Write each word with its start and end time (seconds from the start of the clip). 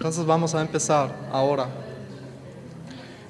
Entonces 0.00 0.24
vamos 0.24 0.54
a 0.54 0.62
empezar 0.62 1.14
ahora. 1.30 1.68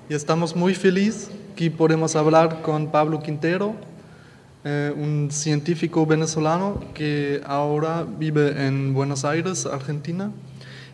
Y 0.09 0.15
estamos 0.15 0.55
muy 0.55 0.73
felices 0.73 1.29
que 1.57 1.69
podemos 1.69 2.15
hablar 2.15 2.63
con 2.63 2.93
Pablo 2.93 3.19
Quintero, 3.19 3.75
eh, 4.63 4.95
un 4.97 5.33
científico 5.33 6.07
venezolano 6.07 6.81
que 6.95 7.41
ahora 7.45 8.05
vive 8.05 8.69
en 8.69 8.95
Buenos 8.95 9.25
Aires, 9.25 9.67
Argentina. 9.67 10.31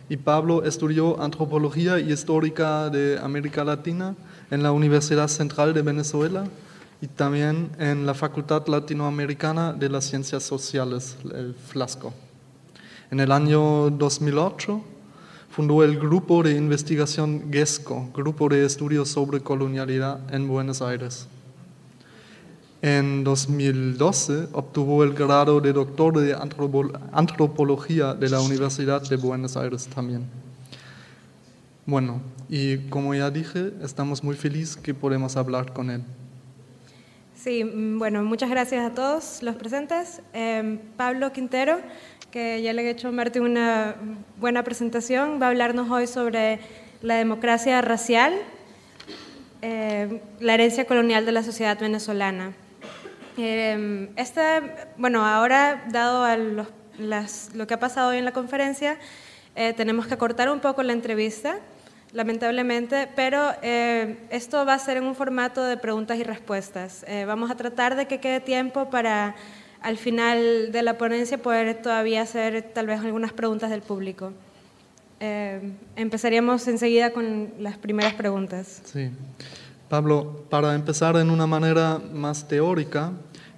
Y 0.09 0.17
Pablo 0.17 0.63
estudió 0.63 1.21
antropología 1.21 1.99
y 1.99 2.11
histórica 2.11 2.89
de 2.89 3.19
América 3.19 3.63
Latina 3.63 4.15
en 4.49 4.63
la 4.63 4.71
Universidad 4.71 5.27
Central 5.27 5.75
de 5.75 5.83
Venezuela 5.83 6.45
y 7.01 7.05
también 7.05 7.69
en 7.77 8.07
la 8.07 8.15
Facultad 8.15 8.65
Latinoamericana 8.65 9.73
de 9.73 9.89
las 9.89 10.05
Ciencias 10.05 10.41
Sociales, 10.41 11.17
el 11.23 11.53
FLASCO. 11.53 12.15
En 13.11 13.19
el 13.19 13.31
año 13.31 13.91
2008 13.91 14.96
fundó 15.57 15.83
el 15.83 15.97
Grupo 15.97 16.43
de 16.43 16.55
Investigación 16.55 17.51
GESCO, 17.51 18.11
Grupo 18.13 18.47
de 18.47 18.63
Estudios 18.63 19.09
sobre 19.09 19.39
Colonialidad 19.39 20.31
en 20.31 20.47
Buenos 20.47 20.83
Aires. 20.83 21.27
En 22.83 23.23
2012 23.23 24.49
obtuvo 24.51 25.03
el 25.03 25.13
grado 25.15 25.59
de 25.59 25.73
doctor 25.73 26.19
de 26.19 26.37
antropología 27.11 28.13
de 28.13 28.29
la 28.29 28.39
Universidad 28.39 29.01
de 29.01 29.15
Buenos 29.15 29.57
Aires 29.57 29.87
también. 29.87 30.27
Bueno, 31.87 32.21
y 32.47 32.77
como 32.89 33.15
ya 33.15 33.31
dije, 33.31 33.73
estamos 33.81 34.23
muy 34.23 34.35
felices 34.35 34.77
que 34.77 34.93
podemos 34.93 35.37
hablar 35.37 35.73
con 35.73 35.89
él. 35.89 36.03
Sí, 37.47 37.63
mm, 37.63 37.97
bueno, 37.97 38.23
muchas 38.23 38.49
gracias 38.49 38.85
a 38.85 38.93
todos 38.93 39.41
los 39.41 39.55
presentes. 39.55 40.21
Em, 40.33 40.77
Pablo 40.97 41.31
Quintero, 41.31 41.79
que 42.37 42.61
ya 42.61 42.71
le 42.71 42.83
he 42.83 42.89
hecho 42.91 43.11
Martín 43.11 43.41
una 43.41 43.95
buena 44.39 44.61
presentación, 44.61 45.41
va 45.41 45.47
a 45.47 45.49
hablarnos 45.49 45.89
hoy 45.89 46.05
sobre 46.05 46.59
la 47.01 47.15
democracia 47.15 47.81
racial, 47.81 48.31
em, 49.63 50.19
la 50.39 50.53
herencia 50.53 50.85
colonial 50.85 51.25
de 51.25 51.31
la 51.31 51.41
sociedad 51.41 51.79
venezolana. 51.79 52.53
Eh, 53.39 54.07
bueno, 54.99 55.25
ahora, 55.25 55.85
dado 55.89 56.25
a 56.25 56.37
lo 56.37 57.65
que 57.65 57.73
ha 57.73 57.79
pasado 57.79 58.11
hoy 58.11 58.19
en 58.19 58.25
la 58.25 58.33
conferencia, 58.33 58.99
eh, 59.55 59.73
tenemos 59.73 60.05
que 60.05 60.15
cortar 60.17 60.51
un 60.51 60.59
poco 60.59 60.83
la 60.83 60.93
entrevista 60.93 61.57
lamentablemente, 62.13 63.09
pero 63.15 63.51
eh, 63.63 64.15
esto 64.29 64.63
va 64.63 64.75
a 64.75 64.79
ser 64.79 64.97
en 64.97 65.05
un 65.05 65.15
formato 65.15 65.63
de 65.63 65.77
preguntas 65.77 66.19
y 66.19 66.23
respuestas. 66.23 67.03
Eh, 67.07 67.25
vamos 67.25 67.49
a 67.49 67.55
tratar 67.55 67.95
de 67.95 68.05
que 68.05 68.19
quede 68.19 68.41
tiempo 68.41 68.91
para 68.91 69.33
al 69.81 69.97
final 69.97 70.71
de 70.71 70.81
la 70.81 70.97
ponencia 70.97 71.37
poder 71.37 71.81
todavía 71.81 72.21
hacer 72.21 72.71
tal 72.73 72.87
vez 72.87 72.99
algunas 73.01 73.33
preguntas 73.33 73.69
del 73.69 73.81
público. 73.81 74.33
Eh, 75.19 75.73
empezaríamos 75.95 76.67
enseguida 76.67 77.11
con 77.11 77.53
las 77.59 77.77
primeras 77.77 78.13
preguntas. 78.13 78.81
Sí. 78.85 79.09
Pablo, 79.89 80.43
para 80.49 80.75
empezar 80.75 81.15
en 81.15 81.29
una 81.29 81.47
manera 81.47 81.99
más 82.13 82.47
teórica, 82.47 83.13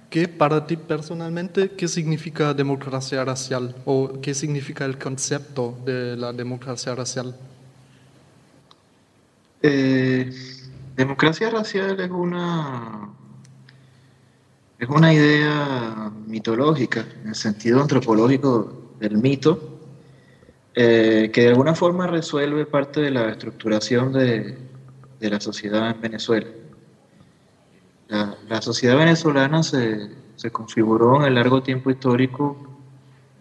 ¿qué 0.08 0.28
para 0.28 0.66
ti 0.66 0.76
personalmente, 0.76 1.72
qué 1.72 1.88
significa 1.88 2.54
democracia 2.54 3.24
racial 3.24 3.74
o 3.84 4.20
qué 4.22 4.32
significa 4.32 4.84
el 4.84 4.96
concepto 4.96 5.76
de 5.84 6.16
la 6.16 6.32
democracia 6.32 6.94
racial? 6.94 7.36
Eh, 9.62 10.32
democracia 10.96 11.50
racial 11.50 11.98
es 12.00 12.10
una, 12.10 13.10
es 14.80 14.88
una 14.88 15.12
idea 15.12 16.10
mitológica, 16.26 17.04
en 17.22 17.28
el 17.28 17.34
sentido 17.34 17.82
antropológico 17.82 18.94
del 18.98 19.18
mito, 19.18 19.78
eh, 20.74 21.30
que 21.34 21.42
de 21.42 21.48
alguna 21.48 21.74
forma 21.74 22.06
resuelve 22.06 22.64
parte 22.64 23.02
de 23.02 23.10
la 23.10 23.28
estructuración 23.28 24.10
de, 24.10 24.56
la 25.20 25.38
sociedad 25.38 25.90
en 25.90 26.00
Venezuela. 26.00 26.46
La, 28.08 28.62
sociedad 28.62 28.96
venezolana 28.96 29.62
se, 29.62 30.08
configuró 30.50 31.20
en 31.20 31.24
el 31.24 31.34
largo 31.34 31.62
tiempo 31.62 31.90
histórico, 31.90 32.56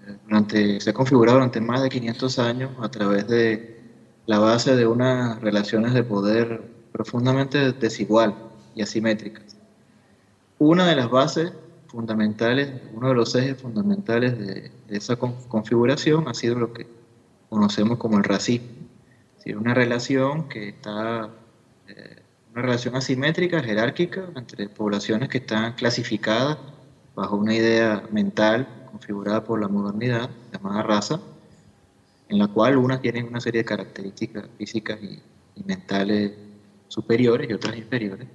eh, 0.05 0.17
durante, 0.25 0.81
se 0.81 0.89
ha 0.89 0.93
configurado 0.93 1.37
durante 1.37 1.61
más 1.61 1.81
de 1.81 1.89
500 1.89 2.39
años 2.39 2.71
a 2.81 2.89
través 2.91 3.25
de 3.29 3.79
la 4.25 4.39
base 4.39 4.75
de 4.75 4.85
unas 4.85 5.39
relaciones 5.39 5.93
de 5.93 6.03
poder 6.03 6.61
profundamente 6.91 7.71
desigual 7.71 8.35
y 8.75 8.81
asimétricas. 8.81 9.58
Una 10.59 10.85
de 10.85 10.95
las 10.95 11.09
bases 11.09 11.53
fundamentales, 11.87 12.69
uno 12.93 13.07
de 13.09 13.15
los 13.15 13.33
ejes 13.33 13.61
fundamentales 13.61 14.37
de, 14.37 14.71
esa 14.89 15.15
configuración 15.15 16.27
ha 16.27 16.33
sido 16.33 16.55
lo 16.55 16.73
que 16.73 16.85
conocemos 17.49 17.97
como 17.97 18.17
el 18.17 18.25
racismo. 18.25 18.67
Es 19.45 19.55
una 19.55 19.73
relación 19.73 20.49
que 20.49 20.69
está, 20.69 21.29
eh, 21.87 22.21
una 22.51 22.61
relación 22.61 22.95
asimétrica, 22.97 23.63
jerárquica, 23.63 24.25
entre 24.35 24.67
poblaciones 24.67 25.29
que 25.29 25.37
están 25.37 25.73
clasificadas 25.73 26.57
bajo 27.15 27.37
una 27.37 27.55
idea 27.55 28.03
mental 28.11 28.67
configurada 28.91 29.43
por 29.43 29.61
la 29.61 29.69
modernidad, 29.69 30.29
llamada 30.51 30.83
raza, 30.83 31.21
en 32.27 32.37
la 32.37 32.47
cual 32.47 32.77
unas 32.77 33.01
tienen 33.01 33.27
una 33.27 33.39
serie 33.39 33.61
de 33.61 33.65
características 33.65 34.45
físicas 34.57 34.99
y, 35.01 35.21
mentales 35.65 36.31
superiores 36.87 37.49
y 37.49 37.53
otras 37.53 37.75
inferiores. 37.75 38.27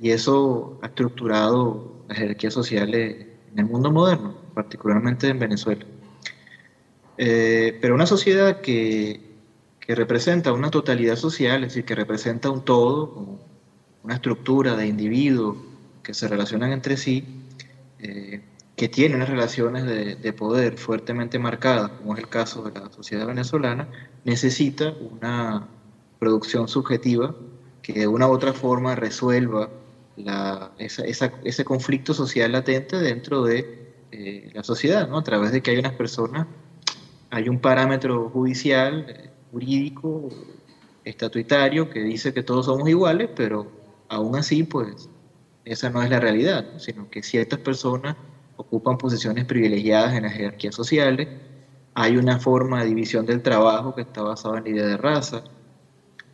Y 0.00 0.10
eso 0.10 0.78
ha 0.82 0.86
estructurado 0.86 2.04
las 2.08 2.18
jerarquías 2.18 2.54
sociales 2.54 3.26
en 3.52 3.58
el 3.58 3.66
mundo 3.66 3.90
moderno, 3.90 4.34
particularmente 4.54 5.28
en 5.28 5.38
Venezuela. 5.38 5.84
Eh, 7.16 7.76
pero 7.80 7.94
una 7.94 8.06
sociedad 8.06 8.60
que, 8.60 9.20
que, 9.80 9.94
representa 9.94 10.52
una 10.52 10.70
totalidad 10.70 11.16
social, 11.16 11.64
es 11.64 11.70
decir, 11.70 11.84
que 11.84 11.96
representa 11.96 12.48
un 12.48 12.64
todo, 12.64 13.40
una 14.04 14.14
estructura 14.14 14.76
de 14.76 14.86
individuos 14.86 15.56
que 16.02 16.14
se 16.14 16.28
relacionan 16.28 16.72
entre 16.72 16.96
sí, 16.96 17.24
eh, 17.98 18.40
que 18.76 18.88
tiene 18.88 19.16
unas 19.16 19.28
relaciones 19.28 19.84
de, 19.84 20.32
poder 20.32 20.78
fuertemente 20.78 21.38
marcadas, 21.40 21.90
como 21.90 22.14
es 22.14 22.20
el 22.20 22.28
caso 22.28 22.62
de 22.62 22.78
la 22.78 22.90
sociedad 22.90 23.26
venezolana, 23.26 23.88
necesita 24.24 24.94
una 25.10 25.66
producción 26.20 26.68
subjetiva 26.68 27.34
que 27.82 27.92
de 27.92 28.06
una 28.06 28.28
u 28.28 28.30
otra 28.30 28.52
forma 28.52 28.94
resuelva 28.94 29.68
ese 30.78 31.64
conflicto 31.64 32.14
social 32.14 32.52
latente 32.52 32.96
dentro 32.98 33.44
de 33.44 33.92
eh, 34.10 34.50
la 34.54 34.62
sociedad, 34.62 35.08
¿no? 35.08 35.18
a 35.18 35.24
través 35.24 35.52
de 35.52 35.60
que 35.62 35.70
hay 35.70 35.78
unas 35.78 35.92
personas, 35.92 36.46
hay 37.30 37.48
un 37.48 37.60
parámetro 37.60 38.30
judicial, 38.30 39.06
eh, 39.08 39.30
jurídico, 39.52 40.28
estatuitario, 41.04 41.90
que 41.90 42.00
dice 42.00 42.32
que 42.32 42.42
todos 42.42 42.66
somos 42.66 42.88
iguales, 42.88 43.30
pero 43.36 43.70
aún 44.08 44.36
así, 44.36 44.62
pues, 44.62 45.08
esa 45.64 45.90
no 45.90 46.02
es 46.02 46.10
la 46.10 46.20
realidad, 46.20 46.78
sino 46.78 47.10
que 47.10 47.22
ciertas 47.22 47.58
personas 47.58 48.16
ocupan 48.56 48.98
posiciones 48.98 49.44
privilegiadas 49.44 50.14
en 50.14 50.24
las 50.24 50.32
jerarquías 50.32 50.74
sociales, 50.74 51.28
hay 51.94 52.16
una 52.16 52.38
forma 52.38 52.82
de 52.82 52.88
división 52.88 53.26
del 53.26 53.42
trabajo 53.42 53.94
que 53.94 54.02
está 54.02 54.22
basada 54.22 54.58
en 54.58 54.64
la 54.64 54.70
idea 54.70 54.86
de 54.86 54.96
raza, 54.96 55.44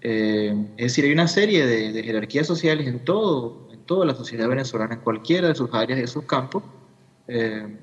eh, 0.06 0.54
es 0.76 0.84
decir, 0.84 1.06
hay 1.06 1.12
una 1.12 1.26
serie 1.26 1.66
de, 1.66 2.02
jerarquías 2.02 2.46
sociales 2.46 2.86
en, 2.86 3.02
todo, 3.04 3.63
toda 3.86 4.06
la 4.06 4.14
sociedad 4.14 4.48
venezolana, 4.48 4.94
en 4.94 5.00
cualquiera 5.00 5.48
de 5.48 5.54
sus 5.54 5.72
áreas 5.72 5.98
de 5.98 6.06
sus 6.06 6.24
campos, 6.24 6.62
eh, 7.28 7.76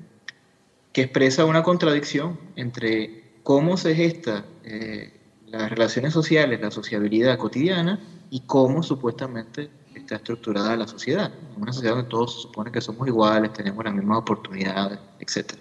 que 0.92 1.02
expresa 1.02 1.44
una 1.44 1.62
contradicción 1.62 2.38
entre 2.56 3.38
cómo 3.42 3.76
se 3.76 3.94
gesta 3.94 4.44
eh, 4.64 5.12
las 5.46 5.70
relaciones 5.70 6.12
sociales, 6.12 6.60
la 6.60 6.70
sociabilidad 6.70 7.38
cotidiana 7.38 8.00
y 8.30 8.40
cómo 8.40 8.82
supuestamente 8.82 9.70
está 9.94 10.16
estructurada 10.16 10.76
la 10.76 10.88
sociedad. 10.88 11.32
Una 11.56 11.72
sociedad 11.72 11.96
donde 11.96 12.10
todos 12.10 12.34
se 12.34 12.42
supone 12.42 12.72
que 12.72 12.80
somos 12.80 13.06
iguales, 13.06 13.52
tenemos 13.52 13.84
las 13.84 13.94
mismas 13.94 14.18
oportunidades, 14.18 14.98
etc. 15.20 15.54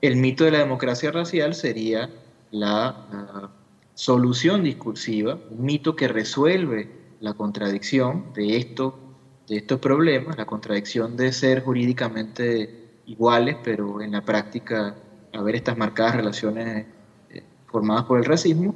El 0.00 0.16
mito 0.16 0.44
de 0.44 0.50
la 0.50 0.58
democracia 0.58 1.10
racial 1.10 1.54
sería 1.54 2.10
la, 2.50 3.50
solución 3.94 4.64
discursiva, 4.64 5.38
un 5.50 5.64
mito 5.64 5.94
que 5.94 6.08
resuelve 6.08 6.90
la 7.20 7.34
contradicción 7.34 8.32
de, 8.34 8.56
esto, 8.56 8.98
de 9.48 9.56
estos 9.56 9.78
problemas, 9.78 10.36
la 10.36 10.46
contradicción 10.46 11.16
de 11.16 11.32
ser 11.32 11.62
jurídicamente 11.62 13.00
iguales, 13.06 13.56
pero 13.62 14.00
en 14.00 14.12
la 14.12 14.22
práctica 14.22 14.94
haber 15.32 15.56
estas 15.56 15.76
marcadas 15.76 16.16
relaciones 16.16 16.86
eh, 17.30 17.42
formadas 17.66 18.04
por 18.04 18.18
el 18.18 18.24
racismo, 18.24 18.74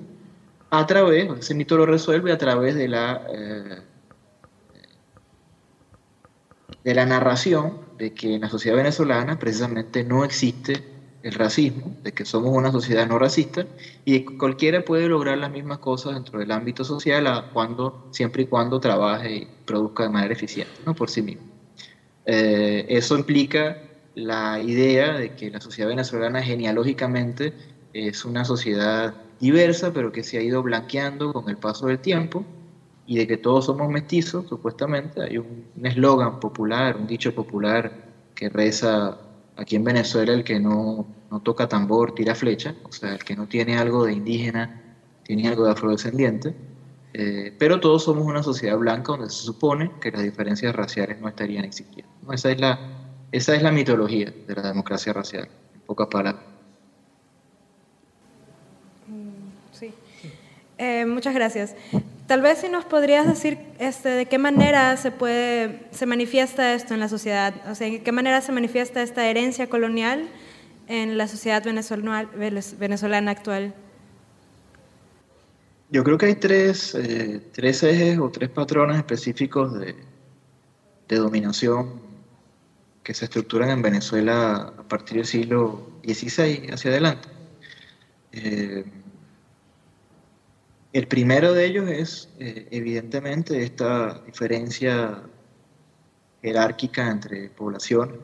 a 0.70 0.86
través, 0.86 1.30
ese 1.38 1.54
mito 1.54 1.76
lo 1.76 1.86
resuelve 1.86 2.32
a 2.32 2.38
través 2.38 2.74
de 2.74 2.88
la 2.88 3.22
eh, 3.32 3.82
de 6.84 6.94
la 6.94 7.06
narración 7.06 7.78
de 7.98 8.14
que 8.14 8.34
en 8.34 8.42
la 8.42 8.48
sociedad 8.48 8.76
venezolana 8.76 9.38
precisamente 9.38 10.04
no 10.04 10.24
existe 10.24 10.97
el 11.22 11.32
racismo, 11.34 11.96
de 12.02 12.12
que 12.12 12.24
somos 12.24 12.56
una 12.56 12.70
sociedad 12.70 13.06
no 13.06 13.18
racista 13.18 13.66
y 14.04 14.24
cualquiera 14.24 14.84
puede 14.84 15.08
lograr 15.08 15.38
las 15.38 15.50
mismas 15.50 15.78
cosas 15.78 16.14
dentro 16.14 16.38
del 16.38 16.50
ámbito 16.52 16.84
social 16.84 17.50
cuando, 17.52 18.08
siempre 18.12 18.44
y 18.44 18.46
cuando 18.46 18.78
trabaje 18.78 19.36
y 19.36 19.48
produzca 19.64 20.04
de 20.04 20.10
manera 20.10 20.32
eficiente, 20.32 20.72
¿no? 20.86 20.94
por 20.94 21.10
sí 21.10 21.22
mismo. 21.22 21.42
Eh, 22.24 22.86
eso 22.88 23.18
implica 23.18 23.82
la 24.14 24.60
idea 24.60 25.14
de 25.14 25.34
que 25.34 25.50
la 25.50 25.60
sociedad 25.60 25.88
venezolana 25.88 26.42
genealógicamente 26.42 27.52
es 27.92 28.24
una 28.24 28.44
sociedad 28.44 29.14
diversa, 29.40 29.92
pero 29.92 30.12
que 30.12 30.22
se 30.22 30.38
ha 30.38 30.42
ido 30.42 30.62
blanqueando 30.62 31.32
con 31.32 31.48
el 31.48 31.56
paso 31.56 31.86
del 31.86 31.98
tiempo, 31.98 32.44
y 33.08 33.16
de 33.16 33.26
que 33.26 33.38
todos 33.38 33.64
somos 33.64 33.88
mestizos, 33.90 34.46
supuestamente. 34.46 35.22
Hay 35.22 35.38
un 35.38 35.64
eslogan 35.82 36.38
popular, 36.38 36.94
un 36.94 37.06
dicho 37.06 37.34
popular 37.34 37.90
que 38.34 38.50
reza 38.50 39.18
aquí 39.58 39.76
en 39.76 39.84
Venezuela, 39.84 40.32
el 40.32 40.44
que 40.44 40.58
no, 40.58 41.06
no 41.31 41.40
toca 41.40 41.69
tambor, 41.69 42.14
tira 42.14 42.34
flecha, 42.34 42.75
o 42.84 42.93
sea, 42.93 43.12
el 43.12 43.25
que 43.25 43.37
no 43.37 43.46
tiene 43.46 43.76
algo 43.76 44.06
de 44.06 44.14
indígena, 44.14 44.96
tiene 45.25 45.49
algo 45.49 45.64
de 45.64 45.72
afrodescendiente. 45.72 46.55
Eh, 47.12 47.52
pero 47.58 47.81
todos 47.81 48.05
somos 48.05 48.25
una 48.25 48.43
sociedad 48.43 48.78
blanca 48.78 49.12
donde 49.12 49.31
se 49.31 49.43
supone 49.43 49.90
que 50.00 50.10
las 50.10 50.22
diferencias 50.22 50.75
raciales 50.75 51.20
no 51.20 51.28
estarían 51.28 51.64
existiendo. 51.64 52.10
Esa, 52.32 52.52
es 52.52 52.60
la, 52.60 52.78
esa 53.32 53.55
es 53.56 53.62
la 53.62 53.72
mitología 53.72 54.32
de 54.46 54.55
la 54.55 54.62
democracia 54.62 55.12
racial, 55.12 55.49
en 55.75 55.81
pocas 55.81 56.06
palabras. 56.06 56.44
Mm, 59.08 59.72
sí. 59.72 59.93
Eh, 60.76 61.04
muchas 61.06 61.34
gracias. 61.34 61.75
Tal 62.28 62.42
vez 62.42 62.58
si 62.58 62.69
nos 62.69 62.84
podrías 62.84 63.26
decir 63.26 63.56
este, 63.78 64.10
de 64.10 64.26
qué 64.26 64.36
manera 64.36 64.94
se 64.98 65.10
puede, 65.10 65.86
se 65.92 66.04
manifiesta 66.04 66.75
esto 66.75 66.92
en 66.92 67.00
la 67.00 67.08
sociedad, 67.08 67.54
o 67.70 67.75
sea, 67.75 67.90
de 67.90 68.02
qué 68.02 68.12
manera 68.12 68.42
se 68.42 68.52
manifiesta 68.52 69.02
esta 69.02 69.26
herencia 69.26 69.70
colonial 69.70 70.28
en 70.88 71.16
la 71.16 71.26
sociedad 71.26 71.64
venezolana 71.64 73.30
actual. 73.30 73.75
Yo 75.88 76.04
creo 76.04 76.19
que 76.19 76.26
hay 76.26 76.34
tres, 76.34 76.94
eh, 76.94 77.40
tres 77.50 77.82
ejes 77.82 78.19
o 78.19 78.28
tres 78.28 78.50
patrones 78.50 78.98
específicos 78.98 79.80
de, 79.80 79.96
dominación 81.08 81.98
que 83.02 83.14
se 83.14 83.25
estructuran 83.25 83.70
en 83.70 83.80
Venezuela 83.80 84.75
a 84.76 84.82
partir 84.82 85.16
del 85.16 85.25
siglo 85.25 85.92
XVI 86.04 86.69
hacia 86.75 86.90
adelante. 86.90 87.30
Eh, 88.32 88.84
el 90.98 91.06
primero 91.06 91.52
de 91.52 91.64
ellos 91.64 91.88
es, 91.88 92.28
eh, 92.40 92.66
evidentemente, 92.72 93.62
esta 93.62 94.20
diferencia 94.26 95.22
jerárquica 96.42 97.08
entre 97.08 97.50
poblaciones, 97.50 98.16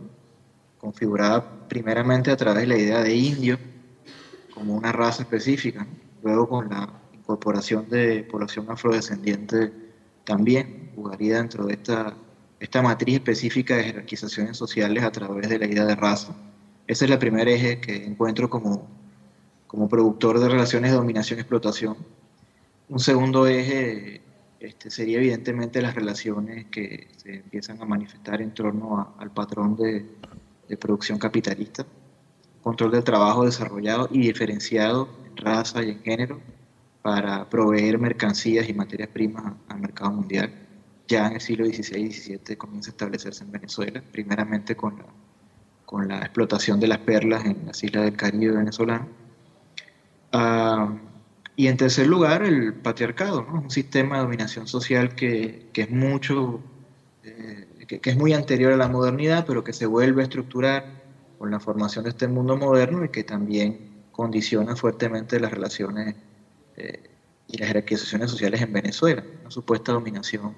configurada 0.79 1.69
primeramente 1.69 2.33
a 2.33 2.37
través 2.37 2.63
de 2.63 2.67
la 2.67 2.77
idea 2.77 3.01
de 3.01 3.15
indio 3.15 3.59
como 4.53 4.75
una 4.75 4.91
raza 4.91 5.23
específica, 5.23 5.87
luego 6.25 6.49
con 6.49 6.69
la 6.69 6.93
incorporación 7.13 7.89
de 7.89 8.25
población 8.25 8.67
afrodescendiente 8.69 9.73
también 10.25 10.91
jugaría 10.97 11.37
dentro 11.37 11.67
de 11.67 11.75
esta, 11.75 12.17
esta 12.59 12.83
matriz 12.83 13.15
específica 13.15 13.77
de 13.77 13.85
jerarquizaciones 13.85 14.57
sociales 14.57 15.05
a 15.05 15.13
través 15.13 15.49
de 15.49 15.61
la 15.61 15.67
idea 15.67 15.85
de 15.85 15.95
raza. 15.95 16.35
Ese 16.89 17.05
es 17.05 17.11
el 17.13 17.19
primer 17.19 17.47
eje 17.47 17.81
que 17.81 18.05
encuentro 18.05 18.51
como, 18.51 18.89
como 19.69 19.89
productor 19.89 20.41
de 20.41 20.49
relaciones 20.49 20.91
de 20.91 20.97
dominación-explotación. 20.97 21.97
Un 22.89 22.99
segundo 22.99 23.47
eje 23.47 24.21
este, 24.61 24.91
sería 24.91 25.19
evidentemente 25.19 25.83
las 25.83 25.95
relaciones 25.95 26.67
que 26.67 27.09
se 27.17 27.37
empiezan 27.37 27.81
a 27.81 27.85
manifestar 27.85 28.41
en 28.41 28.53
torno 28.53 29.15
al 29.19 29.31
patrón 29.31 29.77
de, 29.77 30.07
producción 30.79 31.19
capitalista, 31.19 31.87
control 32.63 32.91
del 32.93 33.05
trabajo 33.05 33.45
desarrollado 33.45 34.09
y 34.11 34.21
diferenciado 34.21 35.09
en 35.27 35.37
raza 35.37 35.83
y 35.83 35.91
en 35.91 36.03
género, 36.03 36.41
para 37.03 37.49
proveer 37.49 37.99
mercancías 37.99 38.69
y 38.69 38.73
materias 38.73 39.11
primas 39.11 39.53
al 39.69 39.81
mercado 39.81 40.13
mundial. 40.13 40.51
Ya 41.07 41.27
en 41.27 41.35
el 41.35 41.41
siglo 41.41 41.67
XVI 41.67 42.01
y 42.01 42.11
XVII 42.11 42.57
comienza 42.57 42.91
a 42.91 42.93
establecerse 42.93 43.45
en 43.45 43.53
Venezuela, 43.53 44.03
primeramente 44.11 44.75
con 44.75 44.97
la, 44.97 45.05
con 45.85 46.09
la 46.09 46.19
explotación 46.21 46.81
de 46.81 46.89
las 46.89 46.99
perlas 46.99 47.45
en 47.45 47.67
las 47.67 47.85
islas 47.85 48.05
del 48.05 48.17
Caribe 48.17 48.57
venezolano. 48.57 49.07
Ah, 50.33 50.91
y 51.57 51.69
en 51.69 51.77
tercer 51.77 52.07
lugar, 52.07 52.43
el 52.43 52.75
patriarcado, 52.75 53.47
un 53.53 53.71
sistema 53.71 54.17
de 54.17 54.23
dominación 54.23 54.67
social 54.67 55.15
que, 55.15 55.69
que 55.73 55.83
es 55.83 55.91
mucho, 55.91 56.61
eh, 57.23 57.69
que, 57.87 58.01
que, 58.01 58.11
es 58.11 58.17
muy 58.17 58.33
anterior 58.33 58.73
a 58.73 58.77
la 58.77 58.89
modernidad, 58.89 59.47
pero 59.47 59.63
que 59.63 59.73
se 59.73 59.87
vuelve 59.87 60.23
a 60.23 60.25
estructurar 60.25 61.03
con 61.39 61.51
la 61.51 61.61
formación 61.61 62.05
de 62.05 62.11
este 62.11 62.27
mundo 62.27 62.57
moderno 62.57 63.05
y 63.05 63.11
que 63.11 63.23
también 63.23 63.95
condiciona 64.11 64.77
fuertemente 64.77 65.39
las 65.39 65.53
relaciones 65.53 66.15
eh, 66.77 67.11
y 67.49 67.59
las 67.59 67.69
jerarquizaciones 67.69 68.31
sociales 68.31 68.63
en 68.63 68.73
Venezuela, 68.73 69.25
una 69.41 69.51
supuesta 69.51 69.93
dominación 69.93 70.55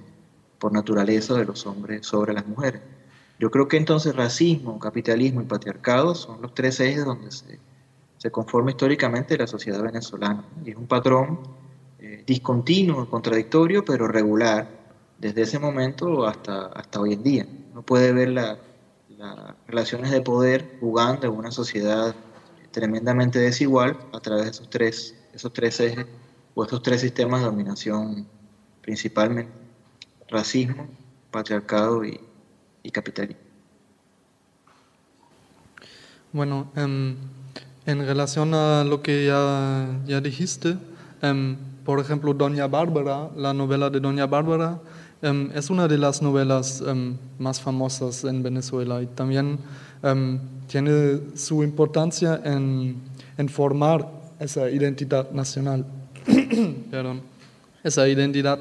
por 0.58 0.72
naturaleza 0.72 1.34
de 1.34 1.44
los 1.44 1.66
hombres 1.66 2.06
sobre 2.06 2.32
las 2.32 2.46
mujeres. 2.46 2.80
Yo 3.38 3.50
creo 3.50 3.68
que 3.68 3.76
entonces 3.76 4.16
racismo, 4.16 4.78
capitalismo 4.78 5.42
y 5.42 5.44
patriarcado 5.44 6.14
son 6.14 6.40
los 6.40 6.54
tres 6.54 6.80
ejes 6.80 7.04
donde 7.04 7.30
se, 7.30 7.58
se 8.26 8.32
conforma 8.32 8.70
históricamente 8.70 9.38
la 9.38 9.46
sociedad 9.46 9.80
venezolana. 9.80 10.44
Y 10.64 10.70
es 10.72 10.76
un 10.76 10.88
patrón 10.88 11.38
eh, 12.00 12.24
discontinuo, 12.26 13.08
contradictorio, 13.08 13.84
pero 13.84 14.08
regular 14.08 14.68
desde 15.16 15.42
ese 15.42 15.60
momento 15.60 16.26
hasta, 16.26 16.66
hasta 16.66 17.00
hoy 17.00 17.12
en 17.12 17.22
día. 17.22 17.46
Uno 17.70 17.82
puede 17.82 18.12
ver 18.12 18.30
las 18.30 18.58
relaciones 19.68 20.10
de 20.10 20.22
poder 20.22 20.76
jugando 20.80 21.28
en 21.28 21.34
una 21.34 21.52
sociedad 21.52 22.16
tremendamente 22.72 23.38
desigual 23.38 23.96
a 24.12 24.18
través 24.18 24.44
de 24.46 24.50
esos 24.50 24.68
tres 24.70 25.14
esos 25.32 25.52
tres 25.52 25.78
ejes 25.78 26.06
o 26.54 26.64
estos 26.64 26.82
tres 26.82 27.02
sistemas 27.02 27.40
de 27.40 27.46
dominación 27.46 28.26
principalmente, 28.82 29.52
racismo, 30.28 30.88
patriarcado 31.30 32.04
y, 32.04 32.20
y 32.82 32.90
capitalismo. 32.90 33.42
Bueno, 36.32 36.72
em, 36.74 37.16
en 37.86 38.04
relación 38.04 38.52
a 38.52 38.84
lo 38.84 39.00
que 39.00 39.26
ya, 39.26 39.86
ya 40.06 40.20
dijiste, 40.20 40.76
em, 41.22 41.56
por 41.84 42.00
ejemplo, 42.00 42.34
Doña 42.34 42.66
Bárbara, 42.66 43.30
la 43.36 43.54
novela 43.54 43.88
de 43.90 44.00
Doña 44.00 44.26
Bárbara, 44.26 44.80
em, 45.22 45.50
es 45.54 45.70
una 45.70 45.86
de 45.86 45.96
las 45.96 46.20
novelas 46.20 46.82
más 47.38 47.60
famosas 47.60 48.24
en 48.24 48.42
Venezuela 48.42 49.00
y 49.02 49.06
también 49.06 49.58
tiene 50.68 51.20
su 51.34 51.62
importancia 51.62 52.40
en, 52.44 52.96
en 53.38 53.48
formar 53.48 54.08
esa 54.38 54.70
identidad 54.70 55.30
nacional, 55.30 55.84
esa 57.84 58.08
identidad 58.08 58.58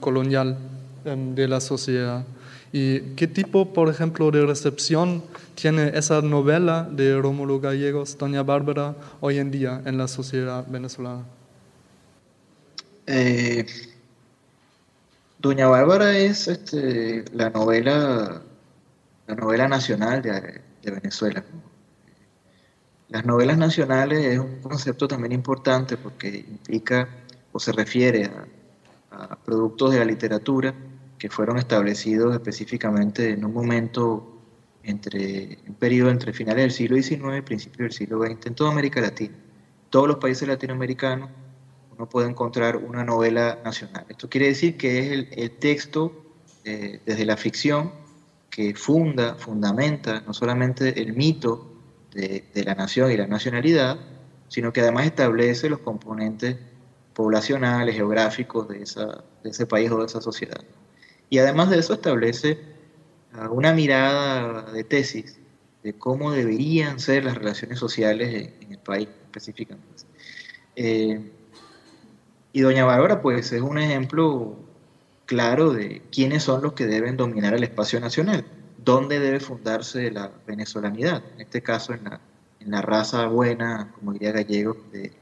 colonial 0.00 0.56
de 1.04 1.48
la 1.48 1.60
sociedad. 1.60 2.24
¿Y 2.72 3.00
qué 3.16 3.26
tipo, 3.26 3.72
por 3.72 3.88
ejemplo, 3.88 4.30
de 4.30 4.46
recepción 4.46 5.24
tiene 5.54 5.92
esa 5.94 6.22
novela 6.22 6.88
de 6.90 7.20
Rómulo 7.20 7.60
Gallegos, 7.60 8.16
Doña 8.16 8.42
Bárbara, 8.42 8.94
hoy 9.20 9.38
en 9.38 9.50
día 9.50 9.82
en 9.84 9.98
la 9.98 10.06
sociedad 10.06 10.64
venezolana? 10.68 11.24
Eh, 13.06 13.66
Doña 15.38 15.66
Bárbara 15.66 16.16
es 16.16 16.46
este, 16.46 17.24
la 17.32 17.50
novela 17.50 18.42
la 19.30 19.36
novela 19.36 19.68
nacional 19.68 20.22
de, 20.22 20.60
de 20.82 20.90
Venezuela. 20.90 21.44
Las 23.08 23.24
novelas 23.24 23.58
nacionales 23.58 24.24
es 24.24 24.38
un 24.38 24.60
concepto 24.60 25.06
también 25.06 25.32
importante 25.32 25.96
porque 25.96 26.44
implica 26.48 27.08
o 27.52 27.60
se 27.60 27.72
refiere 27.72 28.30
a, 29.10 29.36
productos 29.44 29.92
de 29.92 29.98
la 29.98 30.04
literatura 30.04 30.74
que 31.20 31.28
fueron 31.28 31.58
establecidos 31.58 32.34
específicamente 32.34 33.28
en 33.28 33.44
un 33.44 33.52
momento 33.52 34.40
entre 34.82 35.58
un 35.68 35.74
periodo 35.74 36.10
entre 36.10 36.32
finales 36.32 36.62
del 36.62 36.70
siglo 36.70 36.96
XIX 36.96 37.36
y 37.36 37.42
principios 37.42 37.78
del 37.78 37.92
siglo 37.92 38.24
XX 38.24 38.46
en 38.46 38.54
toda 38.54 38.72
América 38.72 39.02
Latina. 39.02 39.36
Todos 39.90 40.08
los 40.08 40.16
países 40.16 40.48
latinoamericanos 40.48 41.28
uno 41.94 42.08
puede 42.08 42.30
encontrar 42.30 42.78
una 42.78 43.04
novela 43.04 43.58
nacional. 43.62 44.06
Esto 44.08 44.30
quiere 44.30 44.46
decir 44.46 44.78
que 44.78 44.98
es 44.98 45.28
el, 45.36 45.50
texto 45.58 46.24
eh, 46.64 47.02
desde 47.04 47.26
la 47.26 47.36
ficción 47.36 47.92
que 48.48 48.74
funda, 48.74 49.34
fundamenta 49.34 50.22
no 50.22 50.32
solamente 50.32 51.02
el 51.02 51.12
mito 51.12 51.70
de, 52.14 52.46
la 52.64 52.74
nación 52.74 53.12
y 53.12 53.18
la 53.18 53.26
nacionalidad, 53.26 53.98
sino 54.48 54.72
que 54.72 54.80
además 54.80 55.04
establece 55.04 55.68
los 55.68 55.80
componentes 55.80 56.56
poblacionales, 57.12 57.94
geográficos 57.94 58.68
de, 58.68 58.84
esa, 58.84 59.22
de 59.44 59.50
ese 59.50 59.66
país 59.66 59.90
o 59.90 59.98
de 59.98 60.06
esa 60.06 60.22
sociedad. 60.22 60.64
Y 61.30 61.38
además 61.38 61.70
de 61.70 61.78
eso 61.78 61.94
establece 61.94 62.58
ah, 63.32 63.48
una 63.50 63.72
mirada 63.72 64.70
de 64.70 64.84
tesis 64.84 65.38
de 65.82 65.94
cómo 65.94 66.32
deberían 66.32 67.00
ser 67.00 67.24
las 67.24 67.36
relaciones 67.38 67.78
sociales 67.78 68.52
en, 68.60 68.72
el 68.72 68.78
país 68.78 69.08
específicamente. 69.24 70.04
Eh, 70.76 71.30
y 72.52 72.60
Doña 72.60 72.84
Bárbara, 72.84 73.22
pues, 73.22 73.52
es 73.52 73.62
un 73.62 73.78
ejemplo 73.78 74.56
claro 75.24 75.72
de 75.72 76.02
quiénes 76.12 76.42
son 76.42 76.62
los 76.62 76.74
que 76.74 76.86
deben 76.86 77.16
dominar 77.16 77.54
el 77.54 77.62
espacio 77.62 78.00
nacional 78.00 78.44
dónde 78.84 79.20
debe 79.20 79.40
fundarse 79.40 80.10
la 80.10 80.30
venezolanidad, 80.46 81.22
en 81.34 81.42
este 81.42 81.62
caso 81.62 81.92
en 81.92 82.04
la, 82.04 82.20
en 82.60 82.70
la 82.70 82.82
raza 82.82 83.26
buena, 83.26 83.92
como 83.94 84.12
diría 84.12 84.32
Gallego, 84.32 84.76
de, 84.92 85.12